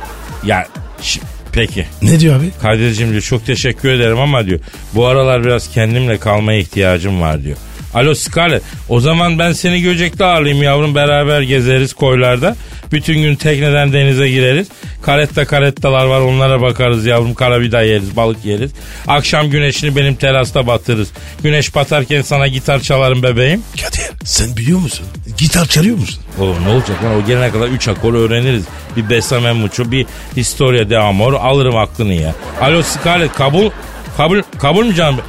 ya 0.45 0.67
şi- 1.03 1.21
peki. 1.53 1.87
Ne 2.03 2.21
diyor 2.21 2.37
abi? 2.41 2.51
Kadir'cim 2.63 3.11
diyor 3.11 3.23
çok 3.23 3.47
teşekkür 3.47 3.89
ederim 3.91 4.19
ama 4.19 4.47
diyor 4.47 4.61
bu 4.95 5.07
aralar 5.07 5.45
biraz 5.45 5.71
kendimle 5.71 6.19
kalmaya 6.19 6.59
ihtiyacım 6.59 7.21
var 7.21 7.43
diyor. 7.45 7.57
Alo 7.95 8.15
Scarlett 8.15 8.63
o 8.89 9.01
zaman 9.01 9.39
ben 9.39 9.53
seni 9.53 9.81
Göcek'te 9.83 10.25
ağırlayayım 10.25 10.63
yavrum 10.63 10.95
beraber 10.95 11.41
gezeriz 11.43 11.95
koylarda. 11.95 12.57
Bütün 12.93 13.23
gün 13.23 13.35
tekneden 13.37 13.93
denize 13.93 14.29
gireriz. 14.29 14.69
Karetta 15.03 15.45
karettalar 15.45 16.07
var 16.07 16.21
onlara 16.21 16.63
bakarız 16.63 17.07
yavrum 17.07 17.35
karabida 17.35 17.83
yeriz 17.83 18.17
balık 18.17 18.45
yeriz. 18.45 18.71
Akşam 19.07 19.51
güneşini 19.51 19.97
benim 19.97 20.15
terasta 20.15 20.67
batırırız. 20.67 21.09
Güneş 21.43 21.75
batarken 21.75 22.23
sana 22.23 22.47
gitar 22.47 22.81
çalarım 22.81 23.23
bebeğim. 23.23 23.63
Kadir 23.83 24.03
sen 24.25 24.57
biliyor 24.57 24.79
musun? 24.79 25.07
Gitar 25.39 25.67
çalıyor 25.67 25.97
musun? 25.97 26.23
Oğlum 26.41 26.57
ne 26.65 26.69
olacak 26.69 27.05
lan 27.05 27.15
o 27.23 27.27
gelene 27.27 27.51
kadar 27.51 27.69
3 27.69 27.89
akor 27.89 28.15
öğreniriz. 28.15 28.65
Bir 28.97 29.11
Besame 29.11 29.53
Mucho 29.53 29.91
bir 29.91 30.07
Historia 30.37 30.91
de 30.91 30.99
Amor 30.99 31.33
alırım 31.33 31.77
aklını 31.77 32.15
ya. 32.15 32.35
Alo 32.61 32.83
Scarlett 32.83 33.33
kabul 33.35 33.71
kabul 34.17 34.43
kabul 34.59 34.87
mü 34.87 34.95
canım? 34.95 35.21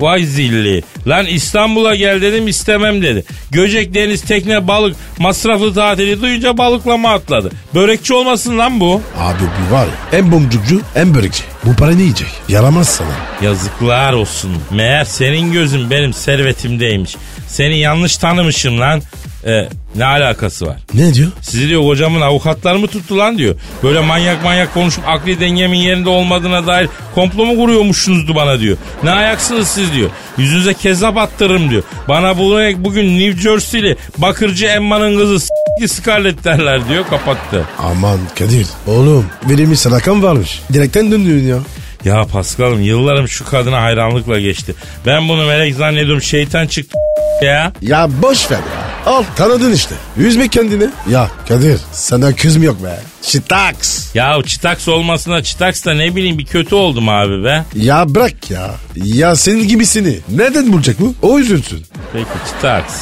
Vay 0.00 0.24
zilli. 0.24 0.82
Lan 1.06 1.26
İstanbul'a 1.26 1.94
gel 1.94 2.22
dedim 2.22 2.48
istemem 2.48 3.02
dedi. 3.02 3.24
Göcek 3.50 3.94
deniz 3.94 4.22
tekne 4.22 4.68
balık 4.68 4.96
masraflı 5.18 5.74
tatili 5.74 6.22
duyunca 6.22 6.58
balıklama 6.58 7.12
atladı. 7.12 7.50
Börekçi 7.74 8.14
olmasın 8.14 8.58
lan 8.58 8.80
bu. 8.80 9.02
Abi 9.18 9.42
bu 9.42 9.74
var 9.74 9.86
ya 9.86 9.92
hem 10.10 10.32
boncukcu 10.32 10.80
hem 10.94 11.14
börekçi. 11.14 11.42
Bu 11.64 11.74
para 11.76 11.90
ne 11.90 12.02
yiyecek? 12.02 12.28
Yaramaz 12.48 12.88
sana. 12.88 13.08
Yazıklar 13.42 14.12
olsun. 14.12 14.50
Meğer 14.70 15.04
senin 15.04 15.52
gözün 15.52 15.90
benim 15.90 16.12
servetimdeymiş. 16.12 17.16
Seni 17.48 17.78
yanlış 17.78 18.16
tanımışım 18.16 18.80
lan. 18.80 19.02
Ee, 19.48 19.68
ne 19.96 20.04
alakası 20.04 20.66
var? 20.66 20.76
Ne 20.94 21.14
diyor? 21.14 21.28
Sizi 21.40 21.68
diyor 21.68 21.82
kocamın 21.82 22.20
avukatları 22.20 22.78
mı 22.78 22.86
tuttu 22.86 23.18
lan 23.18 23.38
diyor. 23.38 23.54
Böyle 23.82 24.00
manyak 24.00 24.44
manyak 24.44 24.74
konuşup 24.74 25.08
akli 25.08 25.40
dengemin 25.40 25.78
yerinde 25.78 26.08
olmadığına 26.08 26.66
dair 26.66 26.88
komplo 27.14 27.46
mu 27.46 27.56
kuruyormuşsunuzdu 27.56 28.34
bana 28.34 28.60
diyor. 28.60 28.76
Ne 29.02 29.10
ayaksınız 29.10 29.68
siz 29.68 29.92
diyor. 29.92 30.10
Yüzünüze 30.38 30.74
kezzap 30.74 31.16
attırırım 31.16 31.70
diyor. 31.70 31.82
Bana 32.08 32.38
bugün, 32.38 32.84
bugün 32.84 33.18
New 33.18 33.42
Jersey'li 33.42 33.96
bakırcı 34.18 34.66
Emma'nın 34.66 35.18
kızı 35.18 35.40
s**ki 35.40 35.88
Scarlett 35.88 36.44
derler 36.44 36.88
diyor 36.88 37.04
kapattı. 37.10 37.64
Aman 37.78 38.18
Kadir. 38.38 38.66
Oğlum 38.86 39.26
verilmiş 39.48 39.80
sadakan 39.80 40.22
varmış. 40.22 40.60
Direkten 40.72 41.12
döndün 41.12 41.46
ya. 41.48 41.58
Ya 42.04 42.24
Paskal'ım 42.32 42.82
yıllarım 42.82 43.28
şu 43.28 43.44
kadına 43.44 43.82
hayranlıkla 43.82 44.40
geçti. 44.40 44.74
Ben 45.06 45.28
bunu 45.28 45.46
melek 45.46 45.74
zannediyorum 45.74 46.22
şeytan 46.22 46.66
çıktı 46.66 46.98
ya. 47.42 47.72
Ya 47.82 48.08
boş 48.22 48.50
ver 48.50 48.56
ya. 48.56 48.87
Al 49.08 49.24
tanıdın 49.36 49.72
işte. 49.72 49.94
Üzme 50.16 50.48
kendini. 50.48 50.86
Ya 51.10 51.30
Kadir 51.48 51.80
senden 51.92 52.32
kız 52.32 52.56
mı 52.56 52.64
yok 52.64 52.84
be? 52.84 53.00
Şitaks. 53.22 54.14
Ya 54.14 54.38
çıtaks 54.46 54.88
olmasına 54.88 55.42
çıtaks 55.42 55.84
da 55.84 55.94
ne 55.94 56.16
bileyim 56.16 56.38
bir 56.38 56.44
kötü 56.44 56.74
oldum 56.74 57.08
abi 57.08 57.44
be. 57.44 57.64
Ya 57.74 58.14
bırak 58.14 58.50
ya. 58.50 58.70
Ya 58.96 59.36
senin 59.36 59.68
gibisini. 59.68 60.18
Neden 60.28 60.72
bulacak 60.72 61.00
bu? 61.00 61.14
O 61.22 61.38
üzülsün. 61.38 61.86
Peki 62.12 62.26
çıtaks. 62.48 62.94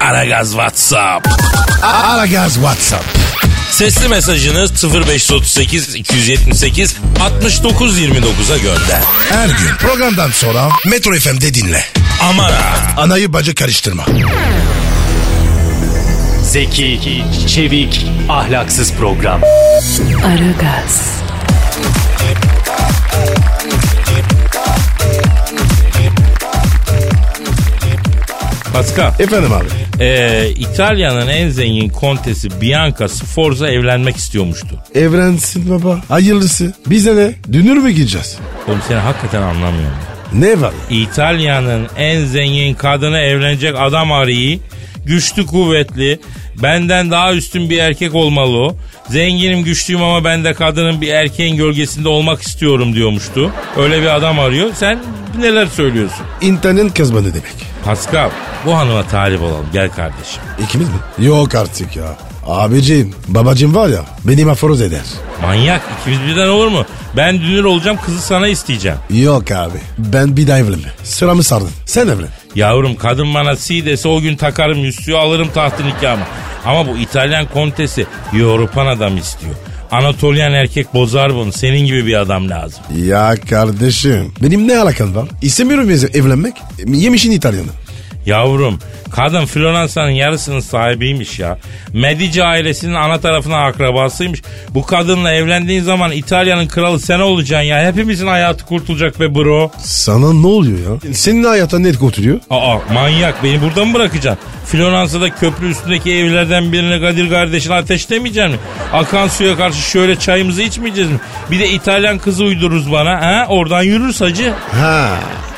Aragaz 0.00 0.48
WhatsApp. 0.50 1.28
Aragaz 1.82 2.54
WhatsApp. 2.54 3.04
Sesli 3.70 4.08
mesajınız 4.08 4.84
0538 4.84 5.94
278 5.94 6.96
69 7.20 8.00
29'a 8.00 8.56
gönder. 8.56 9.02
Her 9.28 9.48
gün 9.48 9.76
programdan 9.78 10.30
sonra 10.30 10.68
Metro 10.86 11.14
FM'de 11.14 11.54
dinle. 11.54 11.84
Amara. 12.22 12.62
Anayı 12.96 13.32
bacı 13.32 13.54
karıştırma. 13.54 14.06
Zeki, 16.56 17.22
çevik, 17.48 18.06
ahlaksız 18.28 18.92
program. 18.94 19.40
Aragaz, 20.26 21.22
Pascal. 28.72 29.12
Efendim 29.18 29.52
abi. 29.52 29.66
Ee, 30.00 30.48
İtalya'nın 30.48 31.28
en 31.28 31.48
zengin 31.48 31.88
kontesi 31.88 32.60
Bianca 32.60 33.08
Sforza 33.08 33.68
evlenmek 33.70 34.16
istiyormuştu. 34.16 34.82
Evrensin 34.94 35.70
baba. 35.70 36.00
Hayırlısı. 36.08 36.74
Bize 36.86 37.16
ne? 37.16 37.34
Dünür 37.52 37.76
mü 37.76 37.90
gideceğiz? 37.90 38.38
Oğlum 38.68 38.80
seni 38.88 38.98
hakikaten 38.98 39.42
anlamıyorum. 39.42 39.96
Ne 40.32 40.60
var? 40.60 40.72
İtalya'nın 40.90 41.86
en 41.96 42.24
zengin 42.24 42.74
kadını 42.74 43.18
evlenecek 43.18 43.74
adam 43.78 44.12
arayı. 44.12 44.58
Güçlü 45.06 45.46
kuvvetli. 45.46 46.20
Benden 46.62 47.10
daha 47.10 47.34
üstün 47.34 47.70
bir 47.70 47.78
erkek 47.78 48.14
olmalı 48.14 48.58
o. 48.58 48.76
Zenginim 49.08 49.64
güçlüyüm 49.64 50.02
ama 50.02 50.24
ben 50.24 50.44
de 50.44 50.54
kadının 50.54 51.00
bir 51.00 51.08
erkeğin 51.08 51.56
gölgesinde 51.56 52.08
olmak 52.08 52.42
istiyorum 52.42 52.94
diyormuştu. 52.94 53.52
Öyle 53.76 54.02
bir 54.02 54.16
adam 54.16 54.38
arıyor. 54.38 54.70
Sen 54.74 54.98
neler 55.40 55.66
söylüyorsun? 55.66 56.26
İnternet 56.40 56.94
kazmanı 56.94 57.28
demek. 57.34 57.75
Pascal 57.86 58.30
bu 58.64 58.76
hanıma 58.76 59.02
talip 59.02 59.42
olalım 59.42 59.66
gel 59.72 59.90
kardeşim. 59.90 60.42
İkimiz 60.64 60.88
mi? 60.88 61.26
Yok 61.26 61.54
artık 61.54 61.96
ya. 61.96 62.16
Abicim, 62.46 63.14
babacım 63.28 63.74
var 63.74 63.88
ya 63.88 64.00
beni 64.24 64.50
aforoz 64.50 64.82
eder. 64.82 65.04
Manyak 65.42 65.82
ikimiz 66.00 66.20
birden 66.20 66.48
olur 66.48 66.68
mu? 66.68 66.84
Ben 67.16 67.40
dünür 67.40 67.64
olacağım 67.64 67.98
kızı 68.06 68.20
sana 68.22 68.48
isteyeceğim. 68.48 68.98
Yok 69.10 69.50
abi. 69.50 69.78
Ben 69.98 70.36
bir 70.36 70.46
daha 70.46 70.58
evlenme. 70.58 70.88
Sıramı 71.02 71.42
sardın. 71.42 71.70
Sen 71.86 72.08
evlen. 72.08 72.28
Yavrum 72.54 72.96
kadın 72.96 73.34
bana 73.34 73.56
si 73.56 73.86
dese 73.86 74.08
o 74.08 74.20
gün 74.20 74.36
takarım 74.36 74.78
yüzüğü 74.78 75.16
alırım 75.16 75.48
tahtı 75.54 75.86
nikahımı. 75.86 76.24
Ama 76.66 76.88
bu 76.88 76.96
İtalyan 76.96 77.46
kontesi 77.54 78.06
Avrupan 78.32 78.86
adam 78.86 79.16
istiyor. 79.16 79.54
Anatolyan 79.96 80.52
erkek 80.52 80.94
bozar 80.94 81.34
bunu. 81.34 81.52
Senin 81.52 81.86
gibi 81.86 82.06
bir 82.06 82.14
adam 82.20 82.50
lazım. 82.50 82.84
Ya 83.04 83.34
kardeşim. 83.50 84.32
Benim 84.42 84.68
ne 84.68 84.78
alakam 84.78 85.14
var? 85.14 85.28
İstemiyorum 85.42 85.90
evlenmek. 85.90 86.54
Yemişin 86.86 87.30
İtalyanı. 87.30 87.70
Yavrum 88.26 88.78
kadın 89.10 89.46
Floransa'nın 89.46 90.10
yarısının 90.10 90.60
sahibiymiş 90.60 91.38
ya. 91.38 91.58
Medici 91.92 92.44
ailesinin 92.44 92.94
ana 92.94 93.20
tarafına 93.20 93.64
akrabasıymış. 93.64 94.42
Bu 94.70 94.86
kadınla 94.86 95.32
evlendiğin 95.32 95.82
zaman 95.82 96.12
İtalya'nın 96.12 96.66
kralı 96.68 97.00
sen 97.00 97.20
olacaksın 97.20 97.66
ya. 97.68 97.86
Hepimizin 97.86 98.26
hayatı 98.26 98.66
kurtulacak 98.66 99.20
be 99.20 99.34
bro. 99.34 99.70
Sana 99.78 100.32
ne 100.32 100.46
oluyor 100.46 100.78
ya? 100.78 101.14
Senin 101.14 101.44
hayata 101.44 101.78
ne 101.78 101.92
kurtuluyor? 101.92 102.40
Aa 102.50 102.78
manyak 102.94 103.44
beni 103.44 103.62
burada 103.62 103.84
mı 103.84 103.94
bırakacaksın? 103.94 104.44
Floransa'da 104.66 105.30
köprü 105.30 105.70
üstündeki 105.70 106.12
evlerden 106.14 106.72
birine 106.72 107.00
Kadir 107.00 107.30
kardeşini 107.30 107.74
ateşlemeyecek 107.74 108.50
mi? 108.50 108.56
Akan 108.92 109.28
suya 109.28 109.56
karşı 109.56 109.90
şöyle 109.90 110.18
çayımızı 110.18 110.62
içmeyeceğiz 110.62 111.10
mi? 111.10 111.20
Bir 111.50 111.58
de 111.58 111.68
İtalyan 111.70 112.18
kızı 112.18 112.44
uydururuz 112.44 112.92
bana. 112.92 113.22
Ha? 113.22 113.46
Oradan 113.48 113.82
yürürüz 113.82 114.20
hacı. 114.20 114.52
Ha. 114.72 115.08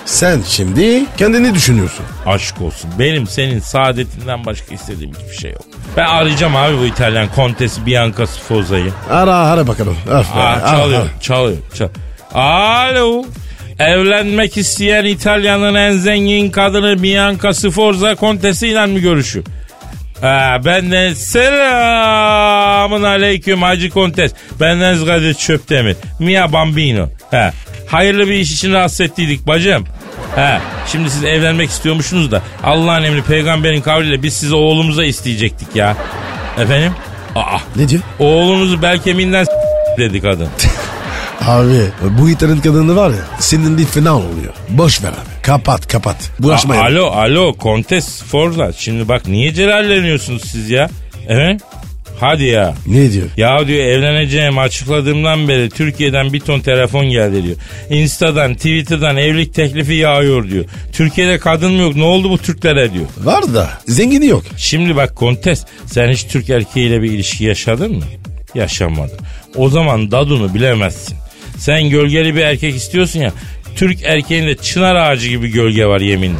Sen 0.08 0.40
şimdi 0.48 1.04
kendini 1.18 1.54
düşünüyorsun. 1.54 2.04
Aşk 2.26 2.60
olsun. 2.62 2.90
Benim 2.98 3.26
senin 3.26 3.60
saadetinden 3.60 4.46
başka 4.46 4.74
istediğim 4.74 5.12
hiçbir 5.14 5.36
şey 5.40 5.50
yok. 5.52 5.64
Ben 5.96 6.04
arayacağım 6.06 6.56
abi 6.56 6.78
bu 6.78 6.84
İtalyan 6.86 7.28
Kontesi 7.34 7.86
Bianca 7.86 8.26
Sfoza'yı. 8.26 8.92
Ara 9.10 9.34
ara 9.34 9.66
bakalım. 9.66 9.96
Öf 10.10 10.36
Aa, 10.36 10.40
ara, 10.40 10.60
çalıyor, 10.70 11.00
ara. 11.00 11.20
çalıyor, 11.20 11.56
çalıyor. 11.74 11.90
Alo. 12.34 13.24
Evlenmek 13.78 14.56
isteyen 14.56 15.04
İtalya'nın 15.04 15.74
en 15.74 15.92
zengin 15.92 16.50
kadını 16.50 17.02
Bianca 17.02 17.54
Sforza 17.54 18.14
Kontesi 18.14 18.68
ile 18.68 18.86
mi 18.86 19.00
görüşüyor? 19.00 19.44
Ha, 20.20 20.58
ben 20.64 20.90
de 20.90 21.14
selamın 21.14 23.02
aleyküm 23.02 23.62
Hacı 23.62 23.90
Kontes. 23.90 24.32
Benden 24.60 25.04
Kadir 25.06 25.34
Çöptemir. 25.34 25.96
Mia 26.18 26.52
Bambino. 26.52 27.08
Ha, 27.30 27.52
hayırlı 27.86 28.26
bir 28.28 28.32
iş 28.34 28.52
için 28.52 28.72
rahatsız 28.72 29.00
ettiydik 29.00 29.46
bacım. 29.46 29.84
Ha, 30.36 30.60
şimdi 30.92 31.10
siz 31.10 31.24
evlenmek 31.24 31.70
istiyormuşsunuz 31.70 32.30
da 32.30 32.42
Allah'ın 32.64 33.02
emri 33.04 33.22
peygamberin 33.22 33.80
kavliyle 33.80 34.22
biz 34.22 34.34
sizi 34.34 34.54
oğlumuza 34.54 35.04
isteyecektik 35.04 35.76
ya. 35.76 35.96
Efendim? 36.58 36.92
Aa, 37.34 37.58
Ne 37.76 37.88
diyor? 37.88 38.02
oğlunuzu 38.18 38.82
Belkeminden 38.82 39.46
dedi 39.98 40.20
kadın. 40.20 40.48
Abi 41.46 41.80
bu 42.18 42.30
İtalyan 42.30 42.60
kadını 42.60 42.96
var 42.96 43.10
ya 43.10 43.16
senin 43.38 43.84
fena 43.86 44.16
oluyor. 44.16 44.54
Boş 44.68 45.02
ver 45.02 45.08
abi. 45.08 45.42
Kapat 45.42 45.88
kapat. 45.92 46.16
Bulaşma 46.38 46.74
A- 46.74 46.76
ya. 46.76 46.82
alo 46.82 47.06
alo 47.06 47.54
Kontes 47.54 48.22
Forza. 48.22 48.72
Şimdi 48.72 49.08
bak 49.08 49.26
niye 49.28 49.54
celalleniyorsunuz 49.54 50.42
siz 50.50 50.70
ya? 50.70 50.90
Evet. 51.28 51.60
Hadi 52.20 52.44
ya. 52.44 52.74
Ne 52.86 53.12
diyor? 53.12 53.26
Ya 53.36 53.66
diyor 53.68 53.84
evleneceğim 53.84 54.58
açıkladığımdan 54.58 55.48
beri 55.48 55.70
Türkiye'den 55.70 56.32
bir 56.32 56.40
ton 56.40 56.60
telefon 56.60 57.06
geldi 57.10 57.44
diyor. 57.44 57.56
Insta'dan 57.90 58.54
Twitter'dan 58.54 59.16
evlilik 59.16 59.54
teklifi 59.54 59.94
yağıyor 59.94 60.50
diyor. 60.50 60.64
Türkiye'de 60.92 61.38
kadın 61.38 61.72
mı 61.72 61.82
yok 61.82 61.96
ne 61.96 62.04
oldu 62.04 62.30
bu 62.30 62.38
Türklere 62.38 62.92
diyor. 62.92 63.06
Var 63.18 63.54
da 63.54 63.68
zengini 63.86 64.26
yok. 64.26 64.42
Şimdi 64.56 64.96
bak 64.96 65.16
Kontes 65.16 65.64
sen 65.86 66.10
hiç 66.10 66.24
Türk 66.24 66.50
erkeğiyle 66.50 67.02
bir 67.02 67.10
ilişki 67.10 67.44
yaşadın 67.44 67.96
mı? 67.96 68.04
Yaşamadın. 68.54 69.18
O 69.56 69.68
zaman 69.68 70.10
dadunu 70.10 70.54
bilemezsin. 70.54 71.16
Sen 71.58 71.90
gölgeli 71.90 72.34
bir 72.34 72.40
erkek 72.40 72.76
istiyorsun 72.76 73.20
ya. 73.20 73.32
Türk 73.76 74.02
erkeğinde 74.02 74.56
çınar 74.56 74.94
ağacı 74.94 75.28
gibi 75.28 75.48
gölge 75.50 75.86
var 75.86 76.00
yeminle. 76.00 76.38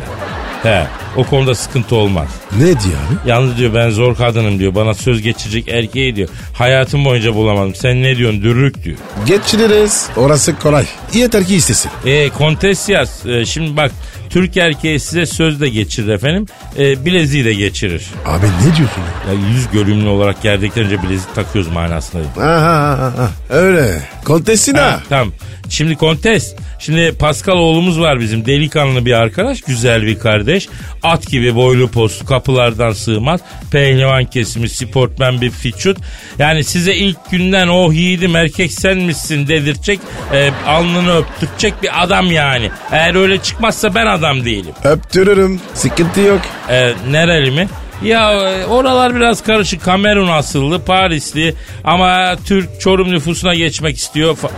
He 0.63 0.87
o 1.19 1.25
konuda 1.25 1.55
sıkıntı 1.55 1.97
olmaz. 1.97 2.29
Ne 2.57 2.65
diyor 2.67 2.77
abi? 2.77 3.31
Yalnız 3.31 3.57
diyor 3.59 3.75
ben 3.75 3.91
zor 3.91 4.17
kadınım 4.17 4.59
diyor. 4.59 4.75
Bana 4.75 4.95
söz 4.95 5.23
geçirecek 5.23 5.69
erkeği 5.69 6.17
diyor. 6.17 6.29
Hayatım 6.55 7.05
boyunca 7.05 7.35
bulamadım. 7.35 7.75
Sen 7.75 8.03
ne 8.03 8.17
diyorsun 8.17 8.43
dürrük 8.43 8.85
diyor. 8.85 8.97
Geçiririz. 9.27 10.07
Orası 10.17 10.59
kolay. 10.59 10.85
Yeter 11.15 11.45
ki 11.45 11.57
istesin. 11.57 11.91
E 12.07 12.29
Kontesias 12.29 13.27
e, 13.27 13.45
şimdi 13.45 13.77
bak 13.77 13.93
Türk 14.31 14.57
erkeği 14.57 15.01
size 15.01 15.27
söz 15.27 15.61
de 15.61 15.69
geçirir 15.69 16.09
efendim. 16.09 16.47
E, 16.79 17.05
bileziği 17.05 17.45
de 17.45 17.55
geçirir. 17.55 18.07
Abi 18.27 18.47
ne 18.47 18.77
diyorsun? 18.77 19.03
ya? 19.27 19.33
Ya 19.33 19.41
yüz 19.55 19.71
görümlü 19.73 20.09
olarak 20.09 20.43
geldikten 20.43 20.85
önce 20.85 21.03
bilezik 21.03 21.35
takıyoruz 21.35 21.73
manasında. 21.73 22.23
Aha, 22.37 22.47
aha, 22.47 23.07
aha. 23.07 23.31
Öyle. 23.51 24.03
Kontesina. 24.25 24.83
Ha, 24.83 25.01
tamam. 25.09 25.33
Şimdi 25.69 25.97
kontes. 25.97 26.55
Şimdi 26.79 27.13
Pascal 27.19 27.57
oğlumuz 27.57 28.01
var 28.01 28.21
bizim 28.21 28.47
delikanlı 28.47 29.07
bir 29.07 29.13
arkadaş. 29.13 29.61
Güzel 29.61 30.03
bir 30.03 30.19
kardeş. 30.19 30.69
At 31.09 31.27
gibi 31.27 31.55
boylu 31.57 31.89
postu 31.91 32.27
kapılardan 32.27 32.93
sığmaz. 32.93 33.41
Pehlivan 33.73 34.25
kesimi 34.25 34.69
sportmen 34.69 35.41
bir 35.41 35.51
fiçut. 35.51 35.99
Yani 36.39 36.65
size 36.65 36.95
ilk 36.95 37.31
günden 37.31 37.69
oh 37.69 37.93
yiğidim 37.93 38.37
erkek 38.37 38.73
sen 38.73 38.99
misin 38.99 39.49
dedirtecek. 39.49 40.01
E, 40.33 40.51
alnını 40.67 41.17
öptürecek 41.17 41.83
bir 41.83 42.03
adam 42.03 42.31
yani. 42.33 42.71
Eğer 42.93 43.15
öyle 43.15 43.39
çıkmazsa 43.43 43.95
ben 43.95 44.07
adam 44.07 44.45
değilim. 44.45 44.73
Öptürürüm. 44.85 45.61
Sıkıntı 45.75 46.21
yok. 46.21 46.41
E, 46.71 46.93
nereli 47.11 47.51
mi? 47.51 47.69
Ya 48.05 48.33
e, 48.33 48.67
oralar 48.67 49.15
biraz 49.17 49.43
karışık. 49.43 49.83
Kamerun 49.83 50.29
asıllı, 50.29 50.85
Parisli 50.85 51.55
ama 51.85 52.37
Türk 52.47 52.81
Çorum 52.81 53.11
nüfusuna 53.13 53.55
geçmek 53.55 53.97
istiyor. 53.97 54.37
Fa- 54.37 54.51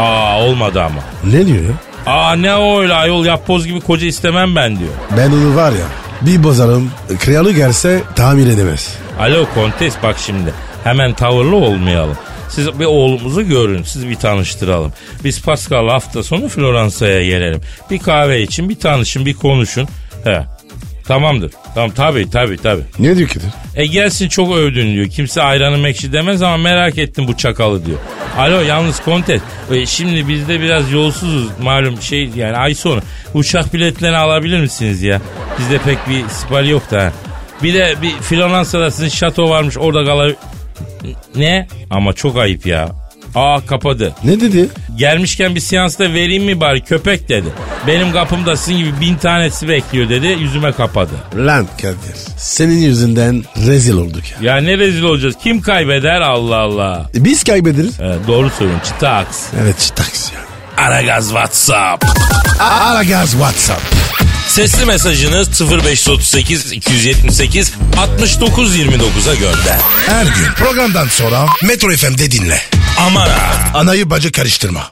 Aa 0.00 0.40
olmadı 0.42 0.82
ama. 0.82 1.00
Ne 1.32 1.46
diyor 1.46 1.58
ya? 1.64 1.70
Aa 2.06 2.36
ne 2.36 2.54
o 2.54 2.80
öyle 2.80 2.94
ayol 2.94 3.26
yapboz 3.26 3.66
gibi 3.66 3.80
koca 3.80 4.06
istemem 4.06 4.56
ben 4.56 4.78
diyor. 4.78 4.90
Ben 5.16 5.30
onu 5.30 5.56
var 5.56 5.72
ya 5.72 5.86
bir 6.22 6.42
bozarım. 6.42 6.90
Kralı 7.18 7.52
gelse 7.52 8.02
tamir 8.16 8.46
edemez. 8.46 8.94
Alo 9.20 9.46
kontes 9.54 9.94
bak 10.02 10.16
şimdi 10.26 10.54
hemen 10.84 11.12
tavırlı 11.12 11.56
olmayalım. 11.56 12.16
Siz 12.48 12.80
bir 12.80 12.84
oğlumuzu 12.84 13.42
görün, 13.48 13.82
siz 13.82 14.08
bir 14.08 14.14
tanıştıralım. 14.14 14.92
Biz 15.24 15.42
Pascal 15.42 15.88
hafta 15.88 16.22
sonu 16.22 16.48
Floransa'ya 16.48 17.24
gelelim. 17.24 17.60
Bir 17.90 17.98
kahve 17.98 18.42
için 18.42 18.68
bir 18.68 18.78
tanışın, 18.78 19.26
bir 19.26 19.34
konuşun. 19.34 19.88
He. 20.24 20.42
Tamamdır. 21.08 21.52
Tamam 21.74 21.90
tabii 21.90 22.30
tabii 22.30 22.56
tabii. 22.56 22.82
Ne 22.98 23.16
diyor 23.16 23.28
ki? 23.28 23.38
E 23.76 23.86
gelsin 23.86 24.28
çok 24.28 24.56
övdün 24.56 24.94
diyor. 24.94 25.08
Kimse 25.08 25.42
ayranı 25.42 25.78
mekşi 25.78 26.12
demez 26.12 26.42
ama 26.42 26.56
merak 26.56 26.98
ettim 26.98 27.28
bu 27.28 27.36
çakalı 27.36 27.86
diyor. 27.86 27.98
Alo 28.38 28.60
yalnız 28.60 29.00
kontes. 29.00 29.42
E, 29.72 29.86
şimdi 29.86 30.28
biz 30.28 30.48
de 30.48 30.60
biraz 30.60 30.92
yolsuzuz 30.92 31.48
malum 31.62 32.02
şey 32.02 32.30
yani 32.36 32.56
ay 32.56 32.74
sonu. 32.74 33.00
Uçak 33.34 33.74
biletlerini 33.74 34.16
alabilir 34.16 34.60
misiniz 34.60 35.02
ya? 35.02 35.20
Bizde 35.58 35.78
pek 35.78 35.98
bir 36.08 36.28
sipal 36.28 36.66
yok 36.68 36.90
da. 36.90 37.12
Bir 37.62 37.74
de 37.74 37.94
bir 38.02 38.10
Floransa'da 38.10 38.90
sizin 38.90 39.08
şato 39.08 39.50
varmış 39.50 39.78
orada 39.78 40.04
kala... 40.04 40.30
Ne? 41.36 41.66
Ama 41.90 42.12
çok 42.12 42.36
ayıp 42.36 42.66
ya. 42.66 42.88
Aa 43.36 43.60
kapadı. 43.66 44.14
Ne 44.24 44.40
dedi? 44.40 44.68
Gelmişken 44.96 45.54
bir 45.54 45.60
seansta 45.60 46.04
vereyim 46.04 46.44
mi 46.44 46.60
bari 46.60 46.80
köpek 46.84 47.28
dedi. 47.28 47.48
Benim 47.86 48.12
kapımda 48.12 48.56
sizin 48.56 48.76
gibi 48.78 49.00
bin 49.00 49.16
tanesi 49.16 49.68
bekliyor 49.68 50.08
dedi 50.08 50.26
yüzüme 50.26 50.72
kapadı. 50.72 51.12
Lan 51.36 51.66
Kadir. 51.82 52.16
Senin 52.38 52.78
yüzünden 52.78 53.44
rezil 53.66 53.94
olduk 53.96 54.22
ya. 54.42 54.54
Ya 54.54 54.60
ne 54.60 54.78
rezil 54.78 55.02
olacağız 55.02 55.34
kim 55.42 55.60
kaybeder 55.60 56.20
Allah 56.20 56.56
Allah. 56.56 57.10
E, 57.14 57.24
biz 57.24 57.44
kaybederiz. 57.44 58.00
Evet, 58.00 58.18
doğru 58.28 58.50
söylüyorsun 58.50 58.84
çıtaks. 58.92 59.38
Evet 59.62 59.78
çıtaks 59.80 60.32
ya. 60.32 60.40
Aragaz 60.84 61.26
WhatsApp. 61.28 62.04
Ara 62.60 63.02
gaz 63.02 63.30
WhatsApp. 63.30 63.82
Sesli 64.56 64.84
mesajınız 64.84 65.60
0538 65.60 66.72
278 66.72 67.72
69 67.96 68.76
29'a 68.76 69.34
gönder. 69.34 69.78
Her 70.06 70.24
gün 70.24 70.52
programdan 70.56 71.08
sonra 71.08 71.46
Metro 71.62 71.90
FM'de 71.90 72.30
dinle. 72.30 72.62
Aman 72.98 73.28
ha. 73.28 73.70
Anayı 73.74 74.10
bacı 74.10 74.32
karıştırma. 74.32 74.90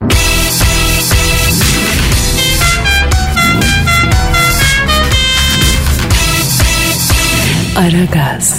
Aragaz, 7.76 8.54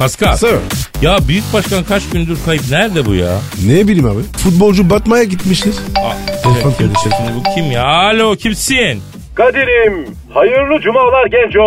Pascal. 0.00 0.36
Sir. 0.36 0.56
Ya 1.02 1.18
büyük 1.28 1.44
başkan 1.54 1.84
kaç 1.84 2.10
gündür 2.10 2.38
kayıp 2.46 2.62
nerede 2.70 3.06
bu 3.06 3.14
ya? 3.14 3.38
Ne 3.66 3.88
bileyim 3.88 4.06
abi. 4.06 4.22
Futbolcu 4.22 4.90
batmaya 4.90 5.24
gitmiştir. 5.24 5.74
Aa, 5.96 6.42
Telefon 6.42 6.72
evet, 6.80 6.96
şimdi 7.02 7.30
bu 7.38 7.54
kim 7.54 7.72
ya? 7.72 7.84
Alo 7.86 8.36
kimsin? 8.36 9.02
Kadir'im, 9.34 10.06
hayırlı 10.34 10.80
cumalar 10.80 11.26
genco. 11.26 11.62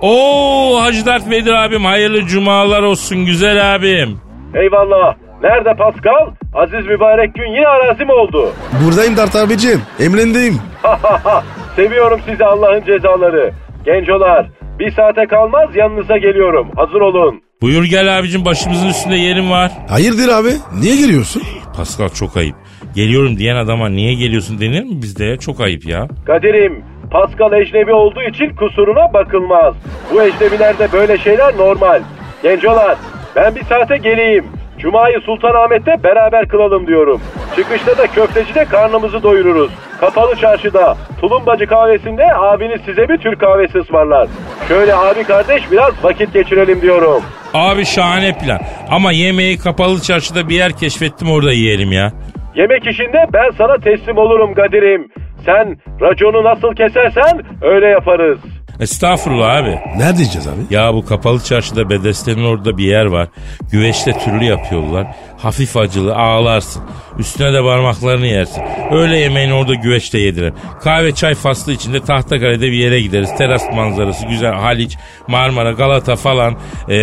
Oo 0.00 0.80
Hacı 0.80 1.06
Dert 1.06 1.30
Vedir 1.30 1.52
abim 1.52 1.84
hayırlı 1.84 2.26
cumalar 2.26 2.82
olsun 2.82 3.26
güzel 3.26 3.74
abim. 3.74 4.20
Eyvallah. 4.54 5.14
Nerede 5.42 5.74
Pascal? 5.76 6.26
Aziz 6.54 6.86
mübarek 6.86 7.34
gün 7.34 7.46
yine 7.54 7.66
arazi 7.68 8.04
mi 8.04 8.12
oldu? 8.12 8.52
Buradayım 8.84 9.16
Dart 9.16 9.36
abicim. 9.36 9.82
Emrindeyim. 10.00 10.58
Seviyorum 11.76 12.20
sizi 12.30 12.44
Allah'ın 12.44 12.84
cezaları. 12.84 13.52
Gencolar, 13.84 14.46
bir 14.78 14.90
saate 14.90 15.26
kalmaz 15.26 15.76
yanınıza 15.76 16.16
geliyorum. 16.16 16.70
Hazır 16.76 17.00
olun. 17.00 17.42
Buyur 17.62 17.84
gel 17.84 18.18
abicim 18.18 18.44
başımızın 18.44 18.88
üstünde 18.88 19.16
yerim 19.16 19.50
var. 19.50 19.72
Hayırdır 19.88 20.28
abi? 20.28 20.48
Niye 20.80 20.96
geliyorsun? 20.96 21.42
Pascal 21.76 22.08
çok 22.08 22.36
ayıp. 22.36 22.54
Geliyorum 22.94 23.36
diyen 23.36 23.56
adama 23.56 23.88
niye 23.88 24.14
geliyorsun 24.14 24.60
denir 24.60 24.82
mi 24.82 25.02
bizde 25.02 25.24
ya? 25.24 25.36
Çok 25.36 25.60
ayıp 25.60 25.86
ya. 25.86 26.08
Kadir'im, 26.26 26.84
Pascal 27.10 27.52
ecnebi 27.52 27.92
olduğu 27.92 28.22
için 28.22 28.56
kusuruna 28.56 29.12
bakılmaz. 29.14 29.74
Bu 30.12 30.22
ecnebilerde 30.22 30.92
böyle 30.92 31.18
şeyler 31.18 31.56
normal. 31.56 32.02
Gencolar, 32.42 32.96
ben 33.36 33.54
bir 33.54 33.64
saate 33.64 33.96
geleyim. 33.96 34.44
Cuma'yı 34.78 35.20
Sultanahmet'te 35.20 36.02
beraber 36.04 36.48
kılalım 36.48 36.86
diyorum. 36.86 37.20
Çıkışta 37.56 37.98
da 37.98 38.06
köftecide 38.06 38.64
karnımızı 38.64 39.22
doyururuz. 39.22 39.70
Kapalı 40.00 40.36
çarşıda, 40.36 40.96
Tulumbacı 41.22 41.66
kahvesinde 41.66 42.34
abiniz 42.34 42.80
size 42.86 43.08
bir 43.08 43.18
Türk 43.18 43.40
kahvesi 43.40 43.78
ısmarlar. 43.78 44.28
Şöyle 44.68 44.94
abi 44.94 45.24
kardeş 45.24 45.70
biraz 45.70 46.04
vakit 46.04 46.32
geçirelim 46.34 46.82
diyorum. 46.82 47.22
Abi 47.54 47.84
şahane 47.84 48.38
plan. 48.38 48.60
Ama 48.90 49.12
yemeği 49.12 49.58
kapalı 49.58 50.00
çarşıda 50.00 50.48
bir 50.48 50.54
yer 50.54 50.72
keşfettim 50.72 51.30
orada 51.30 51.52
yiyelim 51.52 51.92
ya. 51.92 52.12
Yemek 52.56 52.86
işinde 52.86 53.26
ben 53.32 53.50
sana 53.58 53.76
teslim 53.78 54.18
olurum 54.18 54.54
Kadir'im. 54.54 55.08
Sen 55.46 55.76
raconu 56.00 56.44
nasıl 56.44 56.74
kesersen 56.74 57.42
öyle 57.62 57.86
yaparız. 57.86 58.38
Estağfurullah 58.80 59.56
abi. 59.56 59.78
Ne 59.96 60.16
diyeceğiz 60.16 60.46
abi? 60.48 60.74
Ya 60.74 60.94
bu 60.94 61.04
kapalı 61.06 61.44
çarşıda 61.44 61.90
Bedesten'in 61.90 62.44
orada 62.44 62.78
bir 62.78 62.84
yer 62.84 63.04
var. 63.06 63.28
Güveçte 63.70 64.12
türlü 64.12 64.44
yapıyorlar. 64.44 65.06
Hafif 65.38 65.76
acılı 65.76 66.16
ağlarsın. 66.16 66.82
Üstüne 67.18 67.52
de 67.52 67.62
parmaklarını 67.62 68.26
yersin. 68.26 68.62
Öğle 68.90 69.18
yemeğini 69.18 69.54
orada 69.54 69.74
güveçte 69.74 70.18
yedirir. 70.18 70.52
Kahve 70.82 71.14
çay 71.14 71.34
faslı 71.34 71.72
içinde 71.72 72.00
Tahtakale'de 72.00 72.66
bir 72.66 72.76
yere 72.76 73.00
gideriz. 73.00 73.36
Teras 73.38 73.62
manzarası 73.74 74.26
güzel. 74.26 74.52
Haliç, 74.52 74.96
Marmara, 75.28 75.72
Galata 75.72 76.16
falan. 76.16 76.56
Ee, 76.88 76.96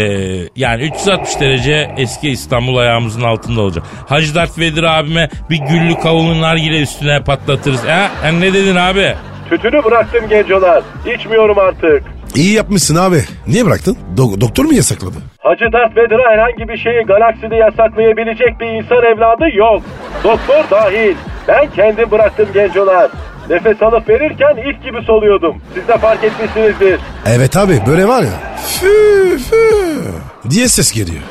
yani 0.56 0.84
360 0.84 1.40
derece 1.40 1.92
eski 1.98 2.30
İstanbul 2.30 2.78
ayağımızın 2.78 3.22
altında 3.22 3.62
olacak. 3.62 3.84
Hacı 4.08 4.36
Dert 4.36 4.60
Vedir 4.60 4.84
abime 4.84 5.30
bir 5.50 5.58
güllü 5.58 6.00
kavunlu 6.00 6.42
nargile 6.42 6.82
üstüne 6.82 7.24
patlatırız. 7.24 7.84
Ha? 7.88 8.12
Ha, 8.22 8.28
ne 8.32 8.54
dedin 8.54 8.76
abi? 8.76 9.16
Tütünü 9.50 9.84
bıraktım 9.84 10.28
gencolar. 10.30 10.84
İçmiyorum 11.16 11.58
artık. 11.60 12.04
İyi 12.36 12.54
yapmışsın 12.54 12.96
abi. 12.96 13.22
Niye 13.48 13.66
bıraktın? 13.66 13.98
Do- 14.18 14.42
doktor 14.42 14.66
mu 14.66 14.74
yasakladı? 14.74 15.16
Hacı 15.40 15.66
Darth 15.74 15.98
Vader'a 15.98 16.32
herhangi 16.32 16.70
bir 16.70 16.78
şeyi 16.78 17.02
galakside 17.04 17.56
yasaklayabilecek 17.56 18.60
bir 18.60 18.66
insan 18.66 19.04
evladı 19.04 19.56
yok. 19.58 19.82
Doktor 20.24 20.64
dahil. 20.72 21.16
Ben 21.48 21.70
kendim 21.76 22.12
bıraktım 22.12 22.48
gencolar. 22.54 23.12
Nefes 23.50 23.82
alıp 23.82 24.10
verirken 24.10 24.58
ilk 24.58 24.84
gibi 24.84 25.02
soluyordum. 25.02 25.62
Siz 25.74 25.88
de 25.88 25.98
fark 25.98 26.24
etmişsinizdir. 26.24 27.00
Evet 27.28 27.58
abi 27.58 27.80
böyle 27.88 28.08
var 28.08 28.22
ya. 28.24 28.58
Fü 28.68 29.38
fü 29.50 30.02
diye 30.50 30.68
ses 30.68 30.92
geliyor. 30.92 31.22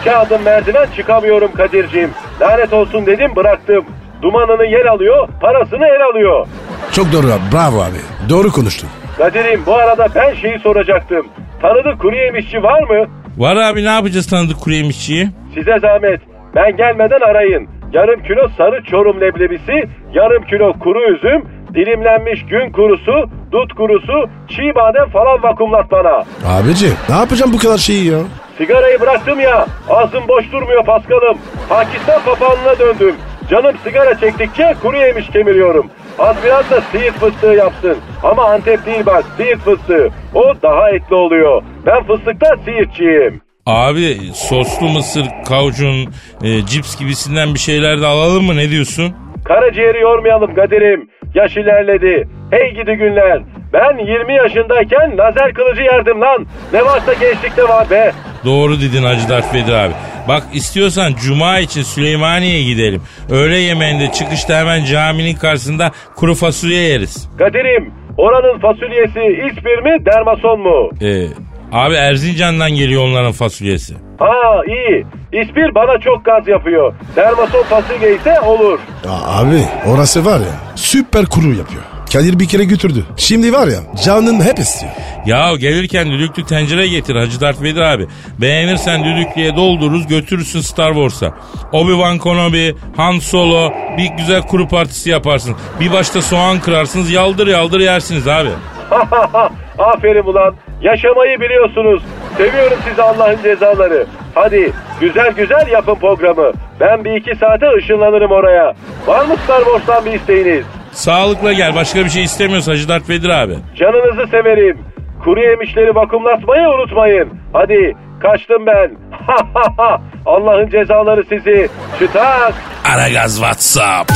İki 0.00 0.12
adım 0.12 0.42
merdiven 0.42 0.86
çıkamıyorum 0.96 1.52
Kadir'ciğim. 1.56 2.10
Lanet 2.40 2.72
olsun 2.72 3.06
dedim 3.06 3.36
bıraktım. 3.36 3.84
Dumanını 4.22 4.64
yer 4.66 4.84
alıyor, 4.86 5.28
parasını 5.40 5.86
el 5.86 6.04
alıyor. 6.12 6.46
Çok 6.92 7.12
doğru 7.12 7.26
abi. 7.26 7.52
Bravo 7.52 7.80
abi. 7.82 7.98
Doğru 8.28 8.52
konuştun. 8.52 8.88
Kadir'im 9.18 9.62
bu 9.66 9.74
arada 9.74 10.06
ben 10.14 10.34
şeyi 10.34 10.58
soracaktım. 10.58 11.26
Tanıdık 11.62 12.00
kuru 12.00 12.16
yemişçi 12.16 12.62
var 12.62 12.82
mı? 12.82 13.06
Var 13.36 13.56
abi 13.56 13.84
ne 13.84 13.88
yapacağız 13.94 14.26
tanıdık 14.26 14.60
kuru 14.60 14.74
yemişçiyi? 14.74 15.28
Size 15.54 15.78
zahmet. 15.78 16.20
Ben 16.54 16.76
gelmeden 16.76 17.20
arayın. 17.30 17.68
Yarım 17.92 18.22
kilo 18.22 18.48
sarı 18.56 18.84
çorum 18.84 19.20
leblebisi, 19.20 19.72
yarım 20.12 20.42
kilo 20.44 20.72
kuru 20.72 21.14
üzüm, 21.14 21.44
dilimlenmiş 21.74 22.46
gün 22.46 22.72
kurusu, 22.72 23.30
dut 23.52 23.74
kurusu, 23.74 24.28
çiğ 24.48 24.74
badem 24.74 25.10
falan 25.10 25.42
vakumlat 25.42 25.90
bana. 25.90 26.24
Abici 26.46 26.88
ne 27.08 27.14
yapacağım 27.14 27.52
bu 27.52 27.58
kadar 27.58 27.78
şeyi 27.78 28.06
ya? 28.12 28.18
Sigarayı 28.58 29.00
bıraktım 29.00 29.40
ya. 29.40 29.66
Ağzım 29.90 30.28
boş 30.28 30.52
durmuyor 30.52 30.84
Paskal'ım. 30.84 31.38
Pakistan 31.68 32.20
papağanına 32.24 32.78
döndüm. 32.78 33.14
Canım 33.50 33.76
sigara 33.84 34.18
çektikçe 34.20 34.74
kuru 34.82 34.96
yemiş 34.96 35.28
kemiriyorum. 35.28 35.90
Az 36.18 36.36
biraz 36.44 36.70
da 36.70 36.80
siirt 36.80 37.14
fıstığı 37.14 37.46
yapsın. 37.54 37.96
Ama 38.22 38.44
Antep 38.44 38.86
değil 38.86 39.06
bak 39.06 39.24
siirt 39.36 39.58
fıstığı. 39.60 40.08
O 40.34 40.54
daha 40.62 40.90
etli 40.90 41.14
oluyor. 41.14 41.62
Ben 41.86 42.04
fıstıkta 42.04 42.56
siirtçiyim. 42.64 43.40
Abi 43.66 44.16
soslu 44.34 44.88
mısır, 44.88 45.26
kaucun, 45.48 46.06
e, 46.42 46.66
cips 46.66 46.98
gibisinden 46.98 47.54
bir 47.54 47.58
şeyler 47.58 48.00
de 48.00 48.06
alalım 48.06 48.44
mı 48.44 48.56
ne 48.56 48.70
diyorsun? 48.70 49.14
Karaciğeri 49.44 50.00
yormayalım 50.00 50.54
Kadir'im. 50.54 51.08
Yaş 51.34 51.56
ilerledi. 51.56 52.28
Hey 52.50 52.70
gidi 52.74 52.92
günler. 52.94 53.42
Ben 53.72 53.98
20 54.06 54.34
yaşındayken 54.34 55.18
lazer 55.18 55.54
kılıcı 55.54 55.82
yerdim 55.82 56.20
lan. 56.20 56.46
Ne 56.72 56.84
varsa 56.84 57.12
gençlikte 57.12 57.62
var 57.62 57.90
be. 57.90 58.12
Doğru 58.44 58.80
dedin 58.80 59.02
Hacı 59.04 59.28
Dert 59.28 59.54
Vedir 59.54 59.72
abi. 59.72 59.92
Bak 60.28 60.42
istiyorsan 60.52 61.12
Cuma 61.26 61.58
için 61.58 61.82
Süleymaniye'ye 61.82 62.62
gidelim. 62.64 63.02
Öğle 63.30 63.56
yemeğinde 63.58 64.12
çıkışta 64.12 64.58
hemen 64.58 64.84
caminin 64.84 65.34
karşısında 65.34 65.90
kuru 66.16 66.34
fasulye 66.34 66.80
yeriz. 66.80 67.28
Kadir'im 67.38 67.92
oranın 68.16 68.58
fasulyesi 68.58 69.20
İspir 69.50 69.78
mi 69.82 70.06
dermason 70.06 70.60
mu? 70.60 70.90
Ee, 71.02 71.26
abi 71.72 71.94
Erzincan'dan 71.94 72.70
geliyor 72.70 73.02
onların 73.04 73.32
fasulyesi. 73.32 73.94
Aa 74.20 74.64
iyi. 74.66 75.06
İspir 75.32 75.74
bana 75.74 75.98
çok 76.00 76.24
gaz 76.24 76.48
yapıyor. 76.48 76.94
Dermason 77.16 77.62
fasulye 77.62 78.14
ise 78.16 78.40
olur. 78.40 78.78
Ya 79.04 79.12
abi 79.12 79.62
orası 79.86 80.24
var 80.24 80.38
ya 80.38 80.54
süper 80.74 81.26
kuru 81.26 81.48
yapıyor. 81.48 81.82
Kadir 82.12 82.38
bir 82.38 82.48
kere 82.48 82.64
götürdü. 82.64 83.04
Şimdi 83.16 83.52
var 83.52 83.66
ya 83.66 83.78
canın 84.04 84.40
hep 84.40 84.58
istiyor. 84.58 84.92
Ya 85.26 85.54
gelirken 85.56 86.10
düdüklü 86.10 86.44
tencere 86.46 86.88
getir 86.88 87.16
Hacı 87.16 87.40
Dert 87.40 87.62
Vedir 87.62 87.80
abi. 87.80 88.06
Beğenirsen 88.40 89.04
düdüklüye 89.04 89.56
doldururuz 89.56 90.06
götürürsün 90.06 90.60
Star 90.60 90.92
Wars'a. 90.94 91.34
Obi-Wan 91.72 92.18
Kenobi, 92.18 92.76
Han 92.96 93.18
Solo 93.18 93.72
bir 93.98 94.10
güzel 94.18 94.42
kuru 94.42 94.68
partisi 94.68 95.10
yaparsın. 95.10 95.56
Bir 95.80 95.92
başta 95.92 96.22
soğan 96.22 96.60
kırarsınız 96.60 97.10
yaldır 97.10 97.46
yaldır 97.46 97.80
yersiniz 97.80 98.28
abi. 98.28 98.48
Aferin 99.78 100.24
ulan. 100.24 100.54
Yaşamayı 100.82 101.40
biliyorsunuz. 101.40 102.02
Seviyorum 102.36 102.78
sizi 102.88 103.02
Allah'ın 103.02 103.42
cezaları. 103.42 104.06
Hadi 104.34 104.72
güzel 105.00 105.32
güzel 105.32 105.66
yapın 105.72 105.94
programı. 105.94 106.52
Ben 106.80 107.04
bir 107.04 107.12
iki 107.14 107.36
saate 107.36 107.66
ışınlanırım 107.78 108.30
oraya. 108.30 108.74
Var 109.06 109.24
mı 109.24 109.34
Star 109.44 109.64
Wars'tan 109.64 110.04
bir 110.06 110.12
isteğiniz? 110.12 110.64
Sağlıkla 110.98 111.52
gel 111.52 111.74
başka 111.74 112.04
bir 112.04 112.10
şey 112.10 112.24
istemiyoruz 112.24 112.68
Hacı 112.68 112.88
Dert 112.88 113.08
Vedir 113.08 113.28
abi. 113.28 113.58
Canınızı 113.78 114.30
severim. 114.30 114.78
Kuru 115.24 115.40
yemişleri 115.40 115.94
vakumlatmayı 115.94 116.68
unutmayın. 116.68 117.28
Hadi 117.52 117.96
kaçtım 118.22 118.66
ben. 118.66 118.90
Allah'ın 120.26 120.68
cezaları 120.70 121.24
sizi. 121.28 121.68
Çıtak. 121.98 122.54
Aragaz 122.84 123.34
WhatsApp. 123.36 124.12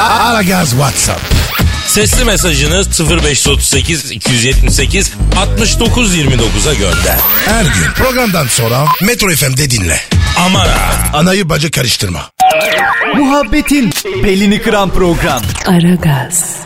Aragaz 0.00 0.70
WhatsApp. 0.70 1.20
Sesli 1.86 2.24
mesajınız 2.24 3.10
0538 3.10 4.12
278 4.12 5.14
69 5.40 6.16
29'a 6.18 6.74
gönder. 6.74 7.18
Her 7.46 7.62
gün 7.62 7.92
programdan 8.04 8.46
sonra 8.46 8.84
Metro 9.02 9.28
FM'de 9.28 9.70
dinle. 9.70 9.96
Aman 10.46 10.66
ha. 10.66 10.92
Anayı 11.14 11.48
bacı 11.48 11.70
karıştırma. 11.70 12.20
Muhabbetin 13.16 13.90
belini 14.24 14.62
kıran 14.62 14.90
program. 14.90 15.42
Aragaz, 15.66 16.56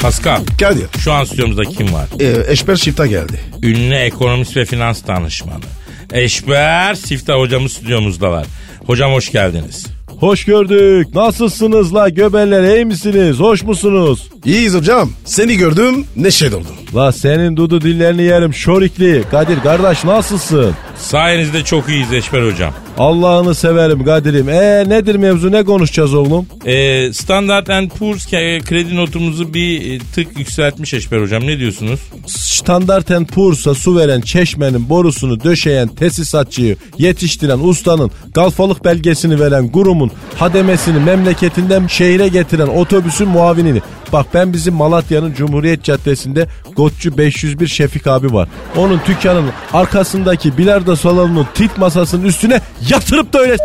Pascal 0.00 0.40
Kadir. 0.60 0.86
şu 0.98 1.12
an 1.12 1.24
stüdyomuzda 1.24 1.62
kim 1.64 1.92
var? 1.92 2.06
E, 2.20 2.52
Eşber 2.52 2.76
Şifta 2.76 3.06
geldi. 3.06 3.40
Ünlü 3.62 3.94
ekonomist 3.94 4.56
ve 4.56 4.64
finans 4.64 5.06
danışmanı. 5.06 5.64
Eşber 6.12 6.94
Sifta 6.94 7.34
hocamız 7.34 7.72
stüdyomuzdalar. 7.72 8.46
Hocam 8.86 9.12
hoş 9.12 9.32
geldiniz. 9.32 9.86
Hoş 10.20 10.44
gördük. 10.44 11.14
Nasılsınız 11.14 11.94
la 11.94 12.08
göbeller 12.08 12.76
iyi 12.76 12.84
misiniz? 12.84 13.40
Hoş 13.40 13.62
musunuz? 13.62 14.30
İyiyiz 14.44 14.74
hocam. 14.74 15.10
Seni 15.24 15.56
gördüm 15.56 16.04
neşe 16.16 16.52
doldum. 16.52 16.76
La 16.94 17.12
senin 17.12 17.56
dudu 17.56 17.80
dillerini 17.80 18.22
yerim 18.22 18.54
şorikli. 18.54 19.22
Kadir 19.30 19.60
kardeş 19.60 20.04
nasılsın? 20.04 20.72
Sayenizde 20.96 21.64
çok 21.64 21.88
iyiyiz 21.88 22.12
Eşber 22.12 22.52
hocam. 22.52 22.74
Allah'ını 22.98 23.54
severim 23.54 24.04
Kadir'im. 24.04 24.48
E 24.48 24.84
nedir 24.88 25.14
mevzu 25.14 25.52
ne 25.52 25.64
konuşacağız 25.64 26.14
oğlum? 26.14 26.46
Ee, 26.66 27.12
Standard 27.12 27.66
Poor's 27.98 28.32
ke- 28.32 28.64
kredi 28.64 28.96
notumuzu 28.96 29.54
bir 29.54 29.94
e, 29.94 29.98
tık 29.98 30.38
yükseltmiş 30.38 30.94
Eşber 30.94 31.20
hocam 31.20 31.46
ne 31.46 31.58
diyorsunuz? 31.58 32.00
Standart 32.26 33.08
Poor's'a 33.34 33.74
su 33.74 33.96
veren 33.96 34.20
çeşmenin 34.20 34.88
borusunu 34.88 35.44
döşeyen 35.44 35.88
tesisatçıyı 35.88 36.76
yetiştiren 36.98 37.58
ustanın 37.58 38.10
galfalık 38.34 38.84
belgesini 38.84 39.40
veren 39.40 39.68
kurumun 39.68 40.10
hademesini 40.38 40.98
memleketinden 40.98 41.86
şehire 41.86 42.28
getiren 42.28 42.66
otobüsün 42.66 43.28
muavinini. 43.28 43.80
Bak 44.12 44.26
ben 44.34 44.52
bizim 44.52 44.74
Malatya'nın 44.74 45.34
Cumhuriyet 45.34 45.84
Caddesi'nde 45.84 46.48
Gotçu 46.76 47.18
501 47.18 47.66
Şefik 47.66 48.06
abi 48.06 48.32
var. 48.32 48.48
Onun 48.76 49.00
dükkanının 49.08 49.50
arkasındaki 49.72 50.58
bilardo 50.58 50.96
salonunun 50.96 51.46
tit 51.54 51.78
masasının 51.78 52.24
üstüne 52.24 52.60
yatırıp 52.90 53.32
da 53.32 53.38
öyle 53.38 53.56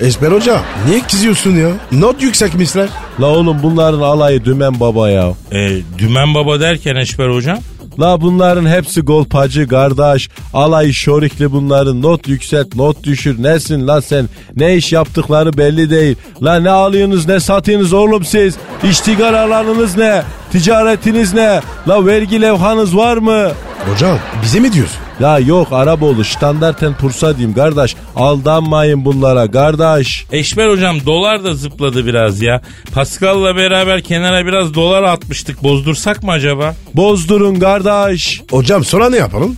Eşber 0.00 0.32
hoca 0.32 0.60
niye 0.88 1.00
kızıyorsun 1.00 1.56
ya? 1.56 1.68
Not 1.92 2.22
yüksekmişler. 2.22 2.88
La 3.20 3.26
oğlum 3.26 3.62
bunların 3.62 4.00
alayı 4.00 4.44
dümen 4.44 4.80
baba 4.80 5.10
ya. 5.10 5.32
Ee, 5.52 5.78
dümen 5.98 6.34
baba 6.34 6.60
derken 6.60 6.96
Eşber 6.96 7.28
hocam? 7.28 7.58
La 8.00 8.20
bunların 8.20 8.66
hepsi 8.66 9.00
golpacı 9.00 9.68
kardeş. 9.68 10.28
Alay 10.54 10.92
şorikli 10.92 11.52
bunların 11.52 12.02
not 12.02 12.28
yükselt 12.28 12.74
not 12.74 13.04
düşür. 13.04 13.42
Nesin 13.42 13.86
la 13.88 14.02
sen? 14.02 14.28
Ne 14.56 14.76
iş 14.76 14.92
yaptıkları 14.92 15.58
belli 15.58 15.90
değil. 15.90 16.16
La 16.42 16.60
ne 16.60 16.70
alıyorsunuz 16.70 17.28
ne 17.28 17.40
satıyorsunuz 17.40 17.92
oğlum 17.92 18.24
siz? 18.24 18.54
İştigal 18.90 19.34
alanınız 19.34 19.96
ne? 19.96 20.22
Ticaretiniz 20.52 21.34
ne? 21.34 21.60
La 21.88 22.06
vergi 22.06 22.42
levhanız 22.42 22.96
var 22.96 23.16
mı? 23.16 23.48
Hocam 23.92 24.18
bize 24.42 24.60
mi 24.60 24.72
diyorsun? 24.72 24.98
Ya 25.20 25.38
yok 25.38 25.68
Araboğlu 25.72 26.24
standarten 26.24 26.94
pursa 26.94 27.36
diyeyim 27.36 27.54
kardeş. 27.54 27.96
Aldanmayın 28.16 29.04
bunlara 29.04 29.50
kardeş. 29.50 30.26
Eşber 30.32 30.68
hocam 30.68 30.96
dolar 31.06 31.44
da 31.44 31.54
zıpladı 31.54 32.06
biraz 32.06 32.42
ya. 32.42 32.60
Pascal'la 32.94 33.56
beraber 33.56 34.02
kenara 34.02 34.46
biraz 34.46 34.74
dolar 34.74 35.02
atmıştık. 35.02 35.62
Bozdursak 35.62 36.22
mı 36.22 36.32
acaba? 36.32 36.74
Bozdurun 36.94 37.54
kardeş. 37.60 38.42
Hocam 38.50 38.84
sonra 38.84 39.10
ne 39.10 39.16
yapalım? 39.16 39.56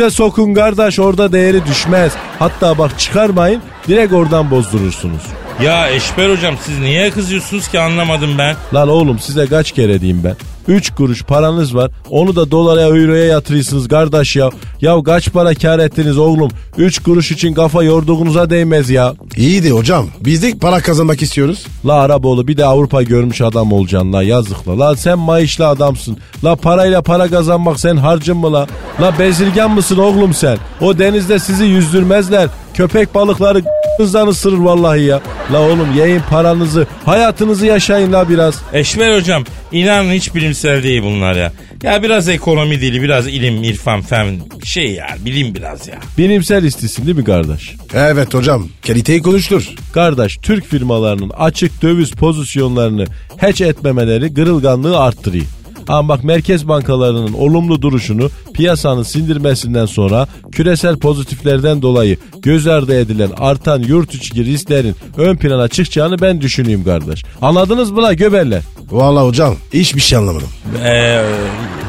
De 0.00 0.10
sokun 0.10 0.54
kardeş 0.54 0.98
orada 0.98 1.32
değeri 1.32 1.66
düşmez. 1.66 2.12
Hatta 2.38 2.78
bak 2.78 2.98
çıkarmayın 2.98 3.62
direkt 3.88 4.12
oradan 4.12 4.50
bozdurursunuz. 4.50 5.22
Ya 5.62 5.90
Eşber 5.90 6.30
hocam 6.30 6.54
siz 6.64 6.78
niye 6.78 7.10
kızıyorsunuz 7.10 7.68
ki 7.68 7.80
anlamadım 7.80 8.38
ben. 8.38 8.56
Lan 8.74 8.88
oğlum 8.88 9.18
size 9.18 9.46
kaç 9.46 9.72
kere 9.72 10.00
diyeyim 10.00 10.24
ben. 10.24 10.36
3 10.68 10.90
kuruş 10.94 11.22
paranız 11.22 11.74
var. 11.74 11.90
Onu 12.10 12.36
da 12.36 12.50
dolara 12.50 12.80
euroya 12.80 13.24
yatırıyorsunuz 13.24 13.88
kardeş 13.88 14.36
ya. 14.36 14.50
Ya 14.80 15.02
kaç 15.02 15.32
para 15.32 15.54
kar 15.54 15.78
ettiniz 15.78 16.18
oğlum? 16.18 16.50
3 16.78 17.02
kuruş 17.02 17.30
için 17.32 17.54
kafa 17.54 17.82
yorduğunuza 17.82 18.50
değmez 18.50 18.90
ya. 18.90 19.14
İyiydi 19.36 19.70
hocam. 19.70 20.06
Biz 20.20 20.42
de 20.42 20.52
para 20.60 20.80
kazanmak 20.80 21.22
istiyoruz. 21.22 21.66
La 21.86 21.94
Araboğlu 21.94 22.48
bir 22.48 22.56
de 22.56 22.64
Avrupa 22.64 23.02
görmüş 23.02 23.40
adam 23.40 23.72
olacaksın 23.72 24.12
la 24.12 24.22
yazıkla. 24.22 24.78
La 24.78 24.96
sen 24.96 25.18
maaşlı 25.18 25.68
adamsın. 25.68 26.16
La 26.44 26.56
parayla 26.56 27.02
para 27.02 27.28
kazanmak 27.28 27.80
sen 27.80 27.96
harcın 27.96 28.36
mı 28.36 28.52
la? 28.52 28.66
La 29.00 29.18
bezirgen 29.18 29.70
mısın 29.70 29.98
oğlum 29.98 30.34
sen? 30.34 30.58
O 30.80 30.98
denizde 30.98 31.38
sizi 31.38 31.64
yüzdürmezler. 31.64 32.48
Köpek 32.74 33.14
balıkları 33.14 33.62
hızdan 33.98 34.26
ısırır 34.28 34.58
vallahi 34.58 35.02
ya. 35.02 35.20
La 35.52 35.60
oğlum 35.60 35.92
yiyin 35.96 36.20
paranızı. 36.30 36.86
Hayatınızı 37.04 37.66
yaşayın 37.66 38.12
la 38.12 38.28
biraz. 38.28 38.62
Eşber 38.72 39.16
hocam 39.16 39.44
inanın 39.72 40.12
hiç 40.12 40.34
bilimsel 40.34 40.82
değil 40.82 41.02
bunlar 41.02 41.36
ya. 41.36 41.52
Ya 41.82 42.02
biraz 42.02 42.28
ekonomi 42.28 42.80
dili 42.80 43.02
biraz 43.02 43.28
ilim 43.28 43.62
irfan 43.64 44.02
fen 44.02 44.40
şey 44.64 44.92
ya 44.92 45.06
bilim 45.24 45.54
biraz 45.54 45.88
ya. 45.88 45.94
Bilimsel 46.18 46.64
istisin 46.64 47.06
değil 47.06 47.16
mi 47.16 47.24
kardeş? 47.24 47.74
Evet 47.94 48.34
hocam. 48.34 48.68
Kaliteyi 48.86 49.22
konuştur. 49.22 49.68
Kardeş 49.94 50.36
Türk 50.36 50.66
firmalarının 50.66 51.30
açık 51.30 51.82
döviz 51.82 52.10
pozisyonlarını 52.10 53.04
hatch 53.40 53.62
etmemeleri 53.62 54.34
kırılganlığı 54.34 54.98
arttırıyor. 54.98 55.44
Ama 55.88 56.08
bak 56.08 56.24
merkez 56.24 56.68
bankalarının 56.68 57.32
olumlu 57.32 57.82
duruşunu 57.82 58.30
piyasanın 58.54 59.02
sindirmesinden 59.02 59.86
sonra 59.86 60.26
küresel 60.52 60.96
pozitiflerden 60.96 61.82
dolayı 61.82 62.18
göz 62.42 62.66
ardı 62.66 63.00
edilen 63.00 63.30
artan 63.38 63.82
yurt 63.82 64.14
içi 64.14 64.44
risklerin 64.44 64.94
ön 65.16 65.36
plana 65.36 65.68
çıkacağını 65.68 66.20
ben 66.20 66.40
düşünüyorum 66.40 66.84
kardeş. 66.84 67.24
Anladınız 67.42 67.90
mı 67.90 68.02
la 68.02 68.12
göberler? 68.12 68.62
Vallahi 68.90 69.26
hocam 69.26 69.56
hiçbir 69.72 70.00
şey 70.00 70.18
anlamadım. 70.18 70.48
Ee, 70.84 71.22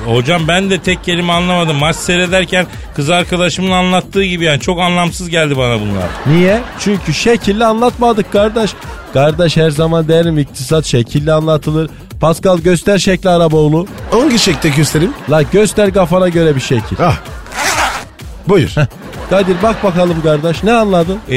hocam 0.06 0.48
ben 0.48 0.70
de 0.70 0.80
tek 0.80 1.04
kelime 1.04 1.34
anlamadım. 1.34 1.76
Maç 1.78 1.96
seyrederken 1.96 2.68
kız 2.96 3.10
arkadaşımın 3.10 3.72
anlattığı 3.72 4.24
gibi 4.24 4.46
yani 4.46 4.60
çok 4.60 4.80
anlamsız 4.80 5.30
geldi 5.30 5.58
bana 5.58 5.80
bunlar. 5.82 6.08
Niye? 6.28 6.62
Çünkü 6.80 7.14
şekilli 7.14 7.66
anlatmadık 7.66 8.32
kardeş. 8.32 8.72
Kardeş 9.14 9.58
her 9.58 9.70
zaman 9.70 10.08
derim 10.08 10.38
iktisat 10.38 10.86
şekilli 10.86 11.34
anlatılır. 11.34 11.90
Pascal 12.22 12.58
göster 12.60 12.98
şekli 12.98 13.30
Araboğlu. 13.30 13.88
Hangi 14.12 14.40
şekilde 14.40 14.70
göstereyim? 14.70 15.14
La 15.30 15.42
göster 15.42 15.94
kafana 15.94 16.30
göre 16.30 16.56
bir 16.56 16.62
şekil. 16.62 16.98
Ah. 17.00 17.18
Buyur. 18.48 18.70
Kadir 19.30 19.56
bak 19.64 19.84
bakalım 19.84 20.22
kardeş 20.24 20.64
ne 20.64 20.74
anladın? 20.74 21.20
Ee, 21.30 21.36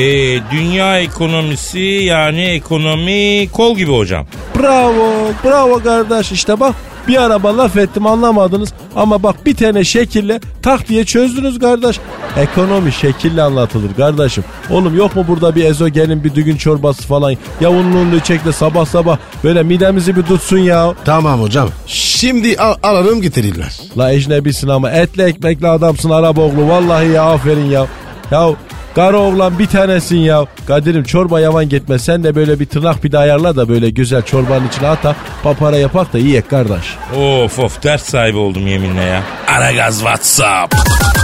dünya 0.50 1.00
ekonomisi 1.00 1.78
yani 1.80 2.42
ekonomi 2.42 3.48
kol 3.52 3.76
gibi 3.76 3.92
hocam. 3.92 4.26
Bravo 4.58 5.12
bravo 5.44 5.82
kardeş 5.82 6.32
işte 6.32 6.60
bak 6.60 6.74
bir 7.08 7.22
araba 7.22 7.56
laf 7.56 7.76
ettim 7.76 8.06
anlamadınız 8.06 8.72
ama 8.96 9.22
bak 9.22 9.46
bir 9.46 9.56
tane 9.56 9.84
şekille 9.84 10.40
tak 10.62 10.88
diye 10.88 11.04
çözdünüz 11.04 11.58
kardeş. 11.58 12.00
Ekonomi 12.36 12.92
şekille 12.92 13.42
anlatılır 13.42 13.94
kardeşim. 13.96 14.44
Oğlum 14.70 14.96
yok 14.96 15.16
mu 15.16 15.24
burada 15.28 15.54
bir 15.54 15.64
ezogelin 15.64 16.24
bir 16.24 16.34
düğün 16.34 16.56
çorbası 16.56 17.02
falan 17.02 17.34
ya 17.60 17.70
unlu 17.70 18.16
içek 18.16 18.44
de 18.44 18.52
sabah 18.52 18.86
sabah 18.86 19.18
böyle 19.44 19.62
midemizi 19.62 20.16
bir 20.16 20.22
tutsun 20.22 20.58
ya. 20.58 20.94
Tamam 21.04 21.42
hocam. 21.42 21.68
Şimdi 21.86 22.56
al, 22.56 22.74
alalım 22.82 23.22
getirirler. 23.22 23.80
La 23.98 24.12
ecnebisin 24.12 24.68
ama 24.68 24.90
etli 24.90 25.22
ekmekli 25.22 25.68
adamsın 25.68 26.10
Araboğlu 26.10 26.68
vallahi 26.68 27.08
ya 27.08 27.22
aferin 27.22 27.70
ya. 27.70 27.86
Ya 28.30 28.48
Kara 28.94 29.16
oğlan 29.16 29.58
bir 29.58 29.66
tanesin 29.66 30.16
ya. 30.16 30.46
Kadir'im 30.66 31.04
çorba 31.04 31.40
yavan 31.40 31.68
gitme. 31.68 31.98
Sen 31.98 32.24
de 32.24 32.34
böyle 32.34 32.60
bir 32.60 32.66
tırnak 32.66 33.02
pide 33.02 33.18
ayarla 33.18 33.56
da 33.56 33.68
böyle 33.68 33.90
güzel 33.90 34.22
çorbanın 34.22 34.68
içine 34.68 34.88
ata. 34.88 35.16
Papara 35.42 35.76
yapak 35.76 36.12
da 36.12 36.18
yiyek 36.18 36.50
kardeş. 36.50 36.84
Of 37.16 37.58
of 37.58 37.82
dert 37.82 38.02
sahibi 38.02 38.36
oldum 38.36 38.66
yeminle 38.66 39.02
ya. 39.02 39.22
Aragaz 39.48 39.98
WhatsApp. 39.98 40.74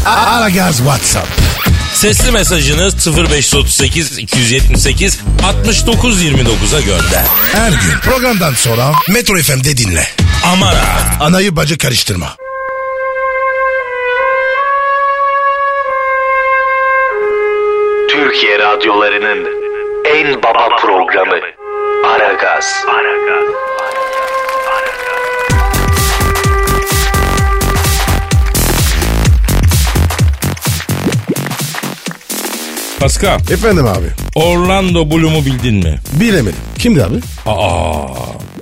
Aragaz 0.07 0.77
WhatsApp. 0.77 1.29
Sesli 1.95 2.31
mesajınız 2.31 3.07
0538 3.17 4.19
278 4.19 5.21
69 5.45 6.23
29'a 6.25 6.81
gönder. 6.81 7.25
Her 7.53 7.71
gün 7.71 7.99
programdan 8.03 8.55
sonra 8.55 8.93
Metro 9.09 9.37
FM'de 9.37 9.77
dinle. 9.77 10.05
Amara. 10.45 10.85
Anayı 11.21 11.57
bacı 11.57 11.79
karıştırma. 11.79 12.37
Türkiye 18.37 18.59
radyolarının 18.59 19.47
en 20.05 20.43
baba 20.43 20.77
programı 20.77 21.37
Aragaz. 22.07 22.85
Pascal, 33.01 33.41
Efendim 33.41 33.87
abi. 33.87 34.07
Orlando 34.35 35.11
Bloom'u 35.11 35.47
bildin 35.47 35.75
mi? 35.75 35.99
Bilemedim. 36.21 36.61
Kimdi 36.79 37.05
abi? 37.05 37.17
Aa, 37.47 38.07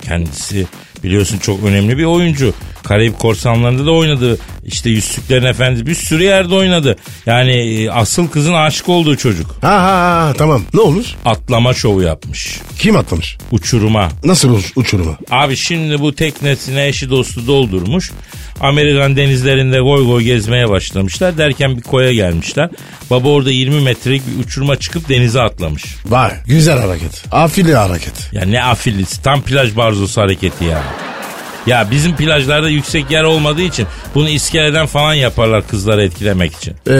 kendisi 0.05 0.67
biliyorsun 1.03 1.37
çok 1.37 1.63
önemli 1.63 1.97
bir 1.97 2.05
oyuncu. 2.05 2.53
Karayip 2.83 3.19
Korsanları'nda 3.19 3.85
da 3.85 3.91
oynadı. 3.91 4.37
İşte 4.65 4.89
Yüzsüklerin 4.89 5.45
Efendisi 5.45 5.85
bir 5.85 5.95
sürü 5.95 6.23
yerde 6.23 6.55
oynadı. 6.55 6.95
Yani 7.25 7.51
e, 7.51 7.89
asıl 7.89 8.27
kızın 8.27 8.53
aşık 8.53 8.89
olduğu 8.89 9.17
çocuk. 9.17 9.55
Ha 9.61 9.69
ha 9.83 10.25
ha 10.27 10.33
tamam. 10.37 10.61
Ne 10.73 10.79
olmuş? 10.81 11.07
Atlama 11.25 11.73
şovu 11.73 12.01
yapmış. 12.01 12.59
Kim 12.79 12.95
atlamış? 12.95 13.37
Uçuruma. 13.51 14.09
Nasıl 14.23 14.49
uç- 14.55 14.71
uçuruma? 14.75 15.17
Abi 15.31 15.55
şimdi 15.55 15.99
bu 15.99 16.15
teknesine 16.15 16.87
eşi 16.87 17.09
dostu 17.09 17.47
doldurmuş. 17.47 18.11
Amerikan 18.61 19.15
denizlerinde 19.15 19.79
goy 19.79 20.05
goy 20.05 20.23
gezmeye 20.23 20.69
başlamışlar. 20.69 21.37
Derken 21.37 21.77
bir 21.77 21.81
koya 21.81 22.13
gelmişler. 22.13 22.69
Baba 23.09 23.27
orada 23.29 23.51
20 23.51 23.81
metrelik 23.81 24.21
bir 24.27 24.43
uçuruma 24.43 24.75
çıkıp 24.75 25.09
denize 25.09 25.41
atlamış. 25.41 25.83
Vay 26.05 26.31
güzel 26.47 26.79
hareket. 26.79 27.23
Afili 27.31 27.75
hareket. 27.75 28.29
Ya 28.33 28.45
ne 28.45 28.63
afilisi 28.63 29.21
tam 29.23 29.41
plaj 29.41 29.75
barzosu 29.75 30.21
hareketi 30.21 30.65
ya. 30.65 30.83
Ya 31.67 31.87
bizim 31.91 32.15
plajlarda 32.15 32.69
yüksek 32.69 33.11
yer 33.11 33.23
olmadığı 33.23 33.61
için 33.61 33.87
bunu 34.15 34.29
iskeleden 34.29 34.85
falan 34.85 35.13
yaparlar 35.13 35.67
kızları 35.67 36.03
etkilemek 36.03 36.55
için. 36.55 36.73
Ee, 36.89 36.93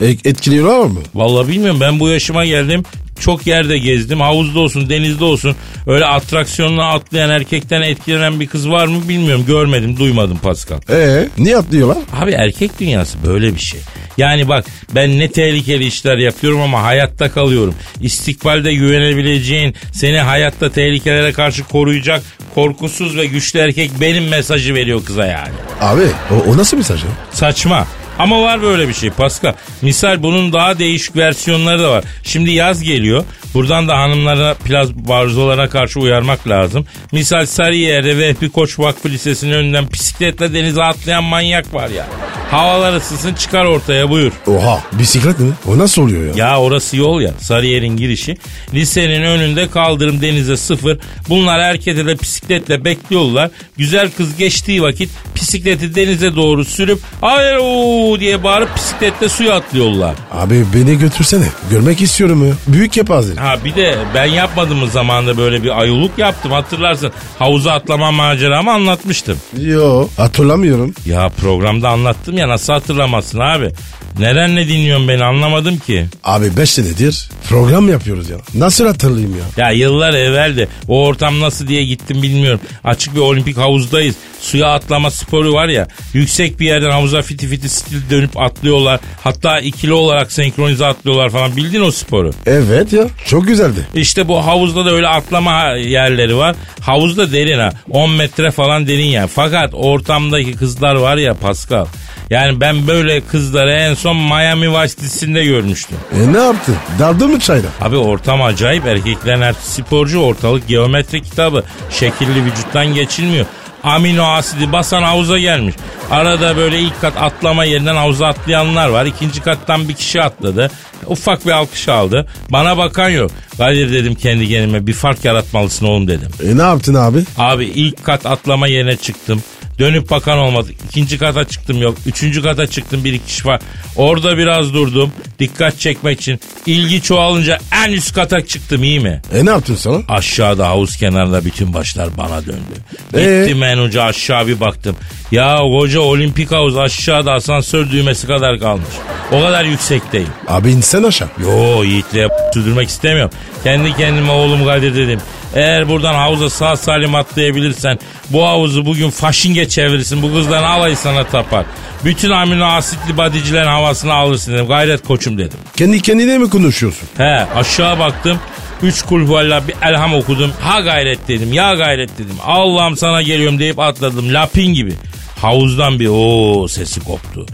e- 0.00 0.28
etkiliyorlar 0.28 0.86
mı? 0.86 1.00
Vallahi 1.14 1.48
bilmiyorum 1.48 1.80
ben 1.80 2.00
bu 2.00 2.08
yaşıma 2.08 2.44
geldim. 2.44 2.82
Çok 3.20 3.46
yerde 3.46 3.78
gezdim. 3.78 4.20
Havuzda 4.20 4.58
olsun, 4.60 4.88
denizde 4.90 5.24
olsun. 5.24 5.56
Öyle 5.86 6.04
atraksiyonla 6.06 6.84
atlayan 6.92 7.30
erkekten 7.30 7.82
etkilenen 7.82 8.40
bir 8.40 8.46
kız 8.46 8.70
var 8.70 8.86
mı 8.86 9.08
bilmiyorum. 9.08 9.44
Görmedim, 9.46 9.96
duymadım 9.98 10.38
Pascal. 10.38 10.78
Ee, 10.90 11.28
niye 11.38 11.56
atlıyorlar? 11.56 11.98
Abi 12.20 12.30
erkek 12.30 12.80
dünyası 12.80 13.18
böyle 13.26 13.54
bir 13.54 13.60
şey. 13.60 13.80
Yani 14.20 14.48
bak 14.48 14.64
ben 14.94 15.18
ne 15.18 15.30
tehlikeli 15.30 15.86
işler 15.86 16.18
yapıyorum 16.18 16.60
ama 16.60 16.82
hayatta 16.82 17.30
kalıyorum. 17.30 17.74
İstikbalde 18.00 18.74
güvenebileceğin, 18.74 19.74
seni 19.92 20.18
hayatta 20.18 20.72
tehlikelere 20.72 21.32
karşı 21.32 21.64
koruyacak 21.64 22.22
korkusuz 22.54 23.16
ve 23.16 23.26
güçlü 23.26 23.58
erkek 23.58 23.90
benim 24.00 24.28
mesajı 24.28 24.74
veriyor 24.74 25.04
kıza 25.04 25.26
yani. 25.26 25.54
Abi 25.80 26.02
o, 26.30 26.50
o 26.50 26.56
nasıl 26.56 26.76
mesaj 26.76 27.02
ya? 27.04 27.10
Saçma. 27.32 27.86
Ama 28.20 28.42
var 28.42 28.62
böyle 28.62 28.88
bir 28.88 28.94
şey 28.94 29.10
Pascal. 29.10 29.52
Misal 29.82 30.22
bunun 30.22 30.52
daha 30.52 30.78
değişik 30.78 31.16
versiyonları 31.16 31.80
da 31.82 31.90
var. 31.90 32.04
Şimdi 32.22 32.50
yaz 32.50 32.82
geliyor. 32.82 33.24
Buradan 33.54 33.88
da 33.88 33.98
hanımlara 33.98 34.54
plaz 34.54 34.94
barzolara 34.94 35.68
karşı 35.68 36.00
uyarmak 36.00 36.48
lazım. 36.48 36.86
Misal 37.12 37.46
Sarıyer'de 37.46 38.18
Vehbi 38.18 38.50
Koç 38.50 38.78
Vakfı 38.78 39.08
Lisesi'nin 39.08 39.52
önünden 39.52 39.92
bisikletle 39.92 40.54
denize 40.54 40.82
atlayan 40.82 41.24
manyak 41.24 41.74
var 41.74 41.88
ya. 41.90 42.06
Havalar 42.50 42.92
ısısın 42.92 43.34
çıkar 43.34 43.64
ortaya 43.64 44.10
buyur. 44.10 44.32
Oha 44.46 44.84
bisiklet 44.92 45.38
mi? 45.38 45.52
O 45.66 45.78
nasıl 45.78 46.02
oluyor 46.02 46.36
ya? 46.36 46.46
Ya 46.46 46.60
orası 46.60 46.96
yol 46.96 47.20
ya. 47.20 47.30
Sarıyer'in 47.38 47.96
girişi. 47.96 48.36
Lisenin 48.74 49.22
önünde 49.22 49.70
kaldırım 49.70 50.22
denize 50.22 50.56
sıfır. 50.56 50.98
Bunlar 51.28 51.58
erkete 51.58 52.06
de 52.06 52.20
bisikletle 52.20 52.84
bekliyorlar. 52.84 53.50
Güzel 53.76 54.10
kız 54.16 54.36
geçtiği 54.36 54.82
vakit 54.82 55.10
bisikleti 55.36 55.94
denize 55.94 56.36
doğru 56.36 56.64
sürüp 56.64 56.98
hayır 57.20 57.56
o 57.62 58.09
diye 58.20 58.44
bağırıp 58.44 58.76
bisikletle 58.76 59.28
suya 59.28 59.54
atlıyorlar. 59.54 60.14
Abi 60.32 60.64
beni 60.74 60.98
götürsene. 60.98 61.44
Görmek 61.70 62.02
istiyorum 62.02 62.48
ya. 62.48 62.54
Büyük 62.66 62.92
kepaze. 62.92 63.34
Ha 63.34 63.56
bir 63.64 63.74
de 63.74 63.94
ben 64.14 64.24
yapmadığım 64.24 64.90
zamanda 64.90 65.36
böyle 65.38 65.62
bir 65.62 65.80
ayoluk 65.80 66.18
yaptım 66.18 66.52
hatırlarsın. 66.52 67.12
Havuza 67.38 67.72
atlama 67.72 68.10
maceramı 68.12 68.72
anlatmıştım. 68.72 69.36
Yo 69.60 70.08
hatırlamıyorum. 70.16 70.94
Ya 71.06 71.28
programda 71.40 71.88
anlattım 71.88 72.38
ya 72.38 72.48
nasıl 72.48 72.72
hatırlamazsın 72.72 73.38
abi? 73.38 73.70
Neren 74.18 74.56
ne 74.56 74.68
dinliyorsun 74.68 75.08
beni 75.08 75.24
anlamadım 75.24 75.78
ki. 75.78 76.06
Abi 76.24 76.56
5 76.56 76.70
senedir 76.70 77.28
program 77.48 77.88
yapıyoruz 77.88 78.30
ya. 78.30 78.36
Nasıl 78.54 78.86
hatırlayayım 78.86 79.36
ya? 79.36 79.64
Ya 79.64 79.70
yıllar 79.70 80.14
evvel 80.14 80.56
de 80.56 80.68
o 80.88 81.06
ortam 81.06 81.40
nasıl 81.40 81.68
diye 81.68 81.84
gittim 81.84 82.22
bilmiyorum. 82.22 82.60
Açık 82.84 83.14
bir 83.14 83.20
olimpik 83.20 83.56
havuzdayız. 83.56 84.14
Suya 84.40 84.66
atlama 84.74 85.10
sporu 85.10 85.52
var 85.52 85.68
ya. 85.68 85.88
Yüksek 86.14 86.60
bir 86.60 86.66
yerden 86.66 86.90
havuza 86.90 87.22
fiti 87.22 87.48
fiti 87.48 87.68
stil 87.68 87.99
dönüp 88.10 88.40
atlıyorlar. 88.40 89.00
Hatta 89.22 89.60
ikili 89.60 89.92
olarak 89.92 90.32
senkronize 90.32 90.86
atlıyorlar 90.86 91.30
falan. 91.30 91.56
Bildin 91.56 91.80
o 91.80 91.90
sporu. 91.90 92.30
Evet 92.46 92.92
ya 92.92 93.04
çok 93.26 93.46
güzeldi. 93.46 93.86
İşte 93.94 94.28
bu 94.28 94.46
havuzda 94.46 94.84
da 94.84 94.90
öyle 94.90 95.08
atlama 95.08 95.68
yerleri 95.68 96.36
var. 96.36 96.56
Havuzda 96.80 97.32
derin 97.32 97.58
ha. 97.58 97.70
10 97.90 98.10
metre 98.10 98.50
falan 98.50 98.86
derin 98.86 99.06
yani. 99.06 99.30
Fakat 99.34 99.70
ortamdaki 99.74 100.52
kızlar 100.56 100.94
var 100.94 101.16
ya 101.16 101.34
Pascal. 101.34 101.86
Yani 102.30 102.60
ben 102.60 102.86
böyle 102.86 103.20
kızları 103.20 103.72
en 103.72 103.94
son 103.94 104.16
Miami 104.16 104.70
Vice 104.72 104.96
dizisinde 104.96 105.44
görmüştüm. 105.44 105.96
E 106.14 106.32
ne 106.32 106.38
yaptın? 106.38 106.76
Daldın 106.98 107.30
mı 107.30 107.40
çayda? 107.40 107.66
Abi 107.80 107.96
ortam 107.96 108.42
acayip. 108.42 108.86
Erkeklerin 108.86 109.42
hepsi 109.42 109.72
sporcu. 109.72 110.18
Ortalık 110.18 110.68
geometri 110.68 111.22
kitabı. 111.22 111.64
Şekilli 111.90 112.44
vücuttan 112.44 112.94
geçilmiyor. 112.94 113.46
Amino 113.84 114.24
asidi 114.24 114.72
basan 114.72 115.02
havuza 115.02 115.38
gelmiş. 115.38 115.74
Arada 116.10 116.56
böyle 116.56 116.80
ilk 116.80 117.00
kat 117.00 117.16
atlama 117.16 117.64
yerinden 117.64 117.94
havuza 117.96 118.26
atlayanlar 118.26 118.88
var. 118.88 119.06
İkinci 119.06 119.40
kattan 119.40 119.88
bir 119.88 119.94
kişi 119.94 120.22
atladı. 120.22 120.70
Ufak 121.06 121.46
bir 121.46 121.50
alkış 121.50 121.88
aldı. 121.88 122.26
Bana 122.50 122.78
bakan 122.78 123.08
yok. 123.08 123.30
Kadir 123.58 123.92
dedim 123.92 124.14
kendi 124.14 124.48
kendime 124.48 124.86
bir 124.86 124.92
fark 124.92 125.24
yaratmalısın 125.24 125.86
oğlum 125.86 126.08
dedim. 126.08 126.28
E 126.44 126.58
ne 126.58 126.62
yaptın 126.62 126.94
abi? 126.94 127.24
Abi 127.38 127.64
ilk 127.64 128.04
kat 128.04 128.26
atlama 128.26 128.66
yerine 128.66 128.96
çıktım. 128.96 129.42
Dönüp 129.80 130.10
bakan 130.10 130.38
olmadı. 130.38 130.68
İkinci 130.88 131.18
kata 131.18 131.44
çıktım 131.44 131.82
yok. 131.82 131.96
Üçüncü 132.06 132.42
kata 132.42 132.66
çıktım 132.66 133.04
bir 133.04 133.12
iki 133.12 133.26
kişi 133.26 133.48
var. 133.48 133.60
Orada 133.96 134.38
biraz 134.38 134.74
durdum. 134.74 135.12
Dikkat 135.38 135.78
çekmek 135.78 136.20
için. 136.20 136.40
İlgi 136.66 137.02
çoğalınca 137.02 137.58
en 137.86 137.92
üst 137.92 138.14
kata 138.14 138.46
çıktım 138.46 138.84
iyi 138.84 139.00
mi? 139.00 139.22
E 139.34 139.46
ne 139.46 139.50
yaptın 139.50 139.74
sonra? 139.74 140.02
Aşağıda 140.08 140.68
havuz 140.68 140.96
kenarında 140.96 141.44
bütün 141.44 141.74
başlar 141.74 142.08
bana 142.16 142.46
döndü. 142.46 142.74
Ee? 143.14 143.40
Gittim 143.40 143.62
en 143.62 143.78
uca 143.78 144.02
aşağı 144.02 144.46
bir 144.46 144.60
baktım. 144.60 144.96
Ya 145.32 145.58
koca 145.58 146.00
olimpik 146.00 146.52
havuz 146.52 146.76
aşağıda 146.76 147.32
asansör 147.32 147.90
düğmesi 147.90 148.26
kadar 148.26 148.58
kalmış. 148.58 148.88
O 149.32 149.40
kadar 149.40 149.64
yüksekteyim. 149.64 150.28
Abi 150.48 150.70
insen 150.70 151.02
aşağı. 151.02 151.28
Yo 151.42 151.84
yiğitliğe 151.84 152.28
sürdürmek 152.54 152.88
istemiyorum. 152.88 153.30
Kendi 153.64 153.96
kendime 153.96 154.32
oğlum 154.32 154.64
Kadir 154.64 154.96
dedim. 154.96 155.20
Eğer 155.54 155.88
buradan 155.88 156.14
havuza 156.14 156.50
sağ 156.50 156.76
salim 156.76 157.14
atlayabilirsen 157.14 157.98
bu 158.30 158.46
havuzu 158.46 158.86
bugün 158.86 159.10
faşinge 159.10 159.68
çevirirsin. 159.68 160.22
Bu 160.22 160.32
kızların 160.34 160.62
alayı 160.62 160.96
sana 160.96 161.24
tapar. 161.24 161.64
Bütün 162.04 162.30
amino 162.30 162.64
asitli 162.64 163.16
badicilerin 163.16 163.66
havasını 163.66 164.12
alırsın 164.14 164.52
dedim. 164.54 164.66
Gayret 164.66 165.06
koçum 165.06 165.38
dedim. 165.38 165.58
Kendi 165.76 166.02
kendine 166.02 166.38
mi 166.38 166.50
konuşuyorsun? 166.50 167.08
He 167.16 167.46
aşağı 167.56 167.98
baktım. 167.98 168.38
Üç 168.82 169.02
kul 169.02 169.26
huvallah 169.26 169.68
bir 169.68 169.74
elham 169.82 170.14
okudum. 170.14 170.52
Ha 170.60 170.80
gayret 170.80 171.28
dedim 171.28 171.52
ya 171.52 171.74
gayret 171.74 172.18
dedim. 172.18 172.36
Allah'ım 172.46 172.96
sana 172.96 173.22
geliyorum 173.22 173.58
deyip 173.58 173.78
atladım 173.78 174.34
lapin 174.34 174.74
gibi. 174.74 174.92
Havuzdan 175.36 176.00
bir 176.00 176.08
o 176.12 176.68
sesi 176.68 177.00
koptu. 177.00 177.46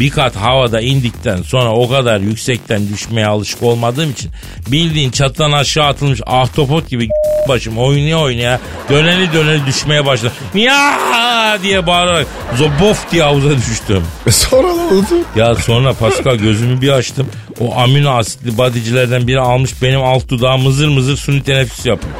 Bir 0.00 0.10
kat 0.10 0.36
havada 0.36 0.80
indikten 0.80 1.42
sonra 1.42 1.70
o 1.70 1.88
kadar 1.88 2.20
yüksekten 2.20 2.88
düşmeye 2.88 3.26
alışık 3.26 3.62
olmadığım 3.62 4.10
için 4.10 4.30
bildiğin 4.66 5.10
çatıdan 5.10 5.52
aşağı 5.52 5.86
atılmış 5.86 6.20
ahtapot 6.26 6.88
gibi 6.88 7.08
başım 7.48 7.78
oynaya 7.78 8.18
oynaya 8.18 8.60
döneli 8.90 9.32
döneli 9.32 9.66
düşmeye 9.66 10.06
başladı. 10.06 10.32
Ya 10.54 11.58
diye 11.62 11.86
bağırarak 11.86 12.26
zobof 12.56 13.12
diye 13.12 13.22
havuza 13.22 13.56
düştüm. 13.56 14.02
E 14.26 14.30
sonra 14.30 14.68
ne 14.74 14.82
oldu? 14.82 15.24
Ya 15.36 15.54
sonra 15.54 15.92
Pascal 15.92 16.36
gözümü 16.36 16.80
bir 16.80 16.88
açtım. 16.88 17.26
O 17.60 17.76
amino 17.76 18.10
asitli 18.10 18.58
badicilerden 18.58 19.26
biri 19.26 19.40
almış 19.40 19.82
benim 19.82 20.02
alt 20.02 20.28
dudağım 20.28 20.62
mızır 20.62 20.88
mızır 20.88 21.16
suni 21.16 21.42
teneffüs 21.42 21.86
yapıyor. 21.86 22.14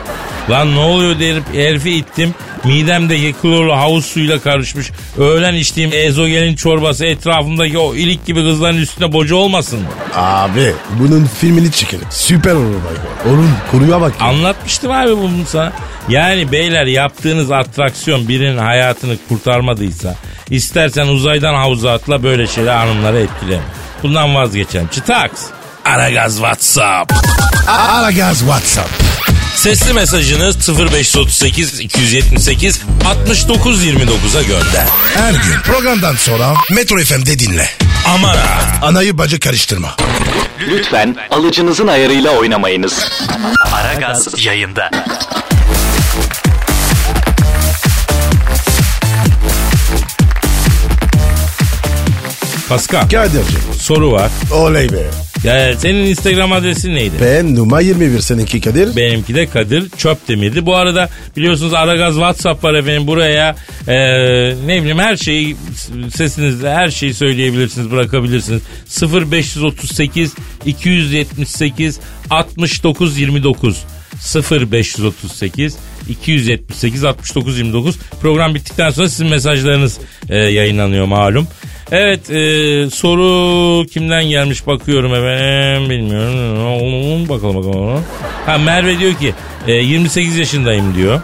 Lan 0.51 0.75
ne 0.75 0.79
oluyor 0.79 1.19
derip 1.19 1.55
herifi 1.55 1.91
ittim. 1.91 2.35
Midemdeki 2.65 3.33
klorlu 3.43 3.77
havuz 3.77 4.07
suyuyla 4.07 4.39
karışmış. 4.41 4.91
Öğlen 5.19 5.55
içtiğim 5.55 5.91
ezogelin 5.93 6.57
çorbası 6.57 7.05
etrafımdaki 7.07 7.79
o 7.79 7.95
ilik 7.95 8.27
gibi 8.27 8.43
kızların 8.43 8.77
üstüne 8.77 9.13
boca 9.13 9.37
olmasın 9.37 9.79
mı? 9.81 9.87
Abi 10.17 10.73
bunun 11.01 11.25
filmini 11.41 11.73
çekelim. 11.73 12.07
Süper 12.11 12.53
olur 12.55 12.75
bak. 12.91 13.27
Oğlum 13.27 13.51
konuya 13.71 14.01
bak. 14.01 14.13
ya. 14.21 14.27
Anlatmıştım 14.27 14.91
abi 14.91 15.17
bunu 15.17 15.33
sana. 15.47 15.73
Yani 16.09 16.53
beyler 16.53 16.87
yaptığınız 16.87 17.51
atraksiyon 17.51 18.29
birinin 18.29 18.59
hayatını 18.59 19.17
kurtarmadıysa 19.29 20.15
istersen 20.51 21.07
uzaydan 21.07 21.55
havuza 21.55 21.93
atla 21.93 22.23
böyle 22.23 22.47
şeyler 22.47 22.77
hanımları 22.77 23.19
etkileme. 23.21 23.63
Bundan 24.03 24.35
vazgeçelim. 24.35 24.89
Çıtaks. 24.89 25.43
Aragaz 25.85 26.35
WhatsApp. 26.35 27.13
Ara 27.69 28.11
gaz 28.11 28.39
WhatsApp. 28.39 28.91
Sesli 29.63 29.93
mesajınız 29.93 30.69
0538 30.69 31.81
278 31.81 32.81
69 33.07 33.85
29'a 33.85 34.43
gönder. 34.43 34.87
Her 35.15 35.33
gün 35.33 35.61
programdan 35.65 36.17
sonra 36.17 36.55
Metro 36.71 36.99
FM'de 36.99 37.39
dinle. 37.39 37.69
Amara. 38.07 38.47
Anayı 38.83 39.19
bacı 39.19 39.41
karıştırma. 39.41 39.97
Lütfen 40.61 41.17
alıcınızın 41.31 41.87
ayarıyla 41.87 42.31
oynamayınız. 42.31 43.11
Aragaz 43.73 44.45
yayında. 44.45 44.91
Pascal 52.69 53.09
Kadir'cim. 53.09 53.63
soru 53.79 54.13
var. 54.13 54.31
Oley 54.53 54.93
be. 54.93 55.32
Ya 55.45 55.75
senin 55.79 56.07
Instagram 56.07 56.53
adresin 56.53 56.95
neydi? 56.95 57.15
Ben 57.21 57.57
numara 57.57 57.81
21 57.81 58.21
seninki 58.21 58.61
Kadir. 58.61 58.97
Benimki 58.97 59.35
de 59.35 59.47
Kadir 59.47 59.91
Çöpdemir'di. 59.91 60.67
Bu 60.67 60.77
arada 60.77 61.09
biliyorsunuz 61.37 61.75
Aragaz 61.75 62.15
WhatsApp 62.15 62.65
var 62.65 62.75
efendim. 62.75 63.07
Buraya 63.07 63.57
e, 63.89 63.95
ne 64.67 64.81
bileyim 64.81 64.99
her 64.99 65.17
şeyi 65.17 65.57
sesinizle 66.15 66.71
her 66.71 66.91
şeyi 66.91 67.15
söyleyebilirsiniz, 67.15 67.91
bırakabilirsiniz. 67.91 68.63
0538 69.31 70.35
278 70.67 72.01
69 72.31 73.19
29 73.19 73.85
0538 74.51 75.77
278 76.09 77.05
69 77.05 77.59
29 77.59 77.99
program 78.21 78.55
bittikten 78.55 78.91
sonra 78.91 79.09
sizin 79.09 79.27
mesajlarınız 79.27 79.99
e, 80.29 80.37
yayınlanıyor 80.37 81.07
malum. 81.07 81.47
Evet 81.95 82.31
e, 82.31 82.91
soru 82.91 83.87
kimden 83.87 84.25
gelmiş 84.25 84.67
bakıyorum 84.67 85.15
efendim 85.15 85.91
bilmiyorum 85.91 87.29
bakalım 87.29 87.57
bakalım. 87.57 88.05
Ha 88.47 88.59
Merve 88.59 88.99
diyor 88.99 89.15
ki 89.15 89.35
e, 89.67 89.73
28 89.73 90.37
yaşındayım 90.37 90.95
diyor. 90.95 91.21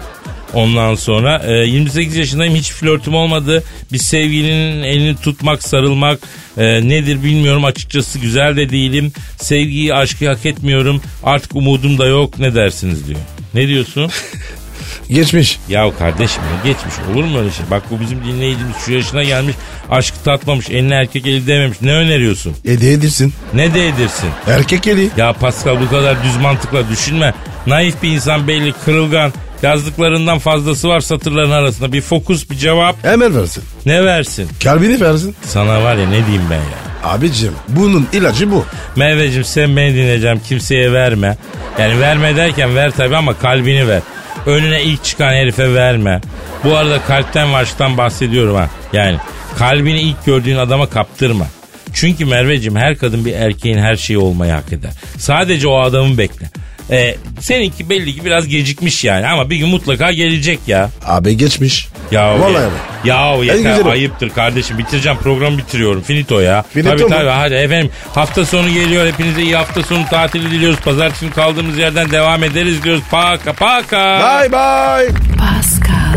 Ondan 0.54 0.94
sonra 0.94 1.42
e, 1.46 1.52
28 1.52 2.16
yaşındayım 2.16 2.54
hiç 2.54 2.70
flörtüm 2.70 3.14
olmadı. 3.14 3.64
Bir 3.92 3.98
sevgilinin 3.98 4.82
elini 4.82 5.16
tutmak, 5.16 5.62
sarılmak 5.62 6.18
e, 6.58 6.88
nedir 6.88 7.22
bilmiyorum 7.22 7.64
açıkçası 7.64 8.18
güzel 8.18 8.56
de 8.56 8.70
değilim. 8.70 9.12
Sevgiyi, 9.36 9.94
aşkı 9.94 10.28
hak 10.28 10.46
etmiyorum. 10.46 11.02
Artık 11.24 11.56
umudum 11.56 11.98
da 11.98 12.06
yok 12.06 12.38
ne 12.38 12.54
dersiniz 12.54 13.08
diyor. 13.08 13.20
Ne 13.54 13.68
diyorsun? 13.68 14.10
Geçmiş. 15.10 15.58
Ya 15.68 15.90
kardeşim 15.98 16.42
ya 16.42 16.72
geçmiş 16.72 16.94
olur 17.12 17.24
mu 17.24 17.38
öyle 17.38 17.50
şey? 17.50 17.64
Bak 17.70 17.82
bu 17.90 18.00
bizim 18.00 18.24
dinleyicimiz 18.24 18.76
şu 18.86 18.92
yaşına 18.92 19.22
gelmiş 19.22 19.54
aşkı 19.90 20.16
tatmamış 20.24 20.70
eline 20.70 20.94
erkek 20.94 21.26
eli 21.26 21.46
dememiş. 21.46 21.78
Ne 21.82 21.92
öneriyorsun? 21.92 22.54
Hediye 22.64 22.92
edirsin. 22.92 23.32
Ne 23.54 23.74
de 23.74 23.88
edirsin? 23.88 24.28
Erkek 24.46 24.86
eli. 24.86 25.10
Ya 25.16 25.32
Pascal 25.32 25.80
bu 25.80 25.90
kadar 25.90 26.22
düz 26.24 26.36
mantıkla 26.36 26.88
düşünme. 26.88 27.34
Naif 27.66 28.02
bir 28.02 28.08
insan 28.10 28.48
belli 28.48 28.72
kırılgan. 28.84 29.32
Yazdıklarından 29.62 30.38
fazlası 30.38 30.88
var 30.88 31.00
satırların 31.00 31.50
arasında. 31.50 31.92
Bir 31.92 32.00
fokus 32.00 32.50
bir 32.50 32.56
cevap 32.56 33.04
Hemen 33.04 33.36
versin. 33.36 33.62
ne 33.86 34.04
versin? 34.04 34.48
Kalbini 34.64 35.00
versin. 35.00 35.36
Sana 35.42 35.82
var 35.82 35.96
ya 35.96 36.08
ne 36.08 36.26
diyeyim 36.26 36.44
ben 36.50 36.56
ya. 36.56 36.88
Abicim 37.04 37.52
bunun 37.68 38.08
ilacı 38.12 38.50
bu. 38.50 38.64
Merveciğim 38.96 39.44
sen 39.44 39.76
beni 39.76 39.94
dinleyeceğim 39.94 40.40
kimseye 40.48 40.92
verme. 40.92 41.36
Yani 41.78 42.00
verme 42.00 42.36
derken 42.36 42.74
ver 42.76 42.90
tabi 42.90 43.16
ama 43.16 43.38
kalbini 43.38 43.88
ver. 43.88 44.02
Önüne 44.48 44.82
ilk 44.82 45.04
çıkan 45.04 45.32
herife 45.32 45.74
verme. 45.74 46.20
Bu 46.64 46.76
arada 46.76 47.02
kalpten 47.02 47.54
ve 47.54 47.96
bahsediyorum 47.96 48.54
ha. 48.56 48.70
Yani 48.92 49.18
kalbini 49.58 50.00
ilk 50.00 50.24
gördüğün 50.24 50.56
adama 50.56 50.86
kaptırma. 50.86 51.46
Çünkü 51.92 52.24
Merveciğim 52.24 52.76
her 52.76 52.96
kadın 52.96 53.24
bir 53.24 53.32
erkeğin 53.32 53.78
her 53.78 53.96
şeyi 53.96 54.18
olmayı 54.18 54.52
hak 54.52 54.72
eder. 54.72 54.90
Sadece 55.18 55.68
o 55.68 55.78
adamı 55.78 56.18
bekle. 56.18 56.50
E, 56.90 57.16
seninki 57.40 57.90
belli 57.90 58.14
ki 58.14 58.24
biraz 58.24 58.48
gecikmiş 58.48 59.04
yani 59.04 59.26
ama 59.26 59.50
bir 59.50 59.56
gün 59.56 59.68
mutlaka 59.68 60.12
gelecek 60.12 60.60
ya. 60.66 60.90
Abi 61.04 61.36
geçmiş. 61.36 61.88
Ya 62.10 62.38
Vallahi 62.40 62.64
ya, 63.04 63.16
ya 63.16 63.36
yeter 63.44 63.70
güzelim. 63.70 63.86
ayıptır 63.90 64.30
kardeşim 64.30 64.78
bitireceğim 64.78 65.18
programı 65.18 65.58
bitiriyorum 65.58 66.02
finito 66.02 66.40
ya. 66.40 66.62
Finito 66.72 66.90
tabii 66.90 67.02
mu? 67.02 67.08
tabii 67.10 67.28
hadi 67.30 67.54
efendim 67.54 67.90
hafta 68.14 68.46
sonu 68.46 68.68
geliyor 68.68 69.06
hepinize 69.06 69.42
iyi 69.42 69.56
hafta 69.56 69.82
sonu 69.82 70.04
tatili 70.10 70.50
diliyoruz. 70.50 70.80
Pazartesi 70.80 71.20
günü 71.24 71.34
kaldığımız 71.34 71.78
yerden 71.78 72.10
devam 72.10 72.44
ederiz 72.44 72.84
diyoruz. 72.84 73.02
Paka 73.10 73.52
paka. 73.52 74.20
Bye 74.40 74.52
bye. 74.52 75.08
Pascal, 75.38 76.07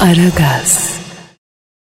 Aragaz. 0.00 0.95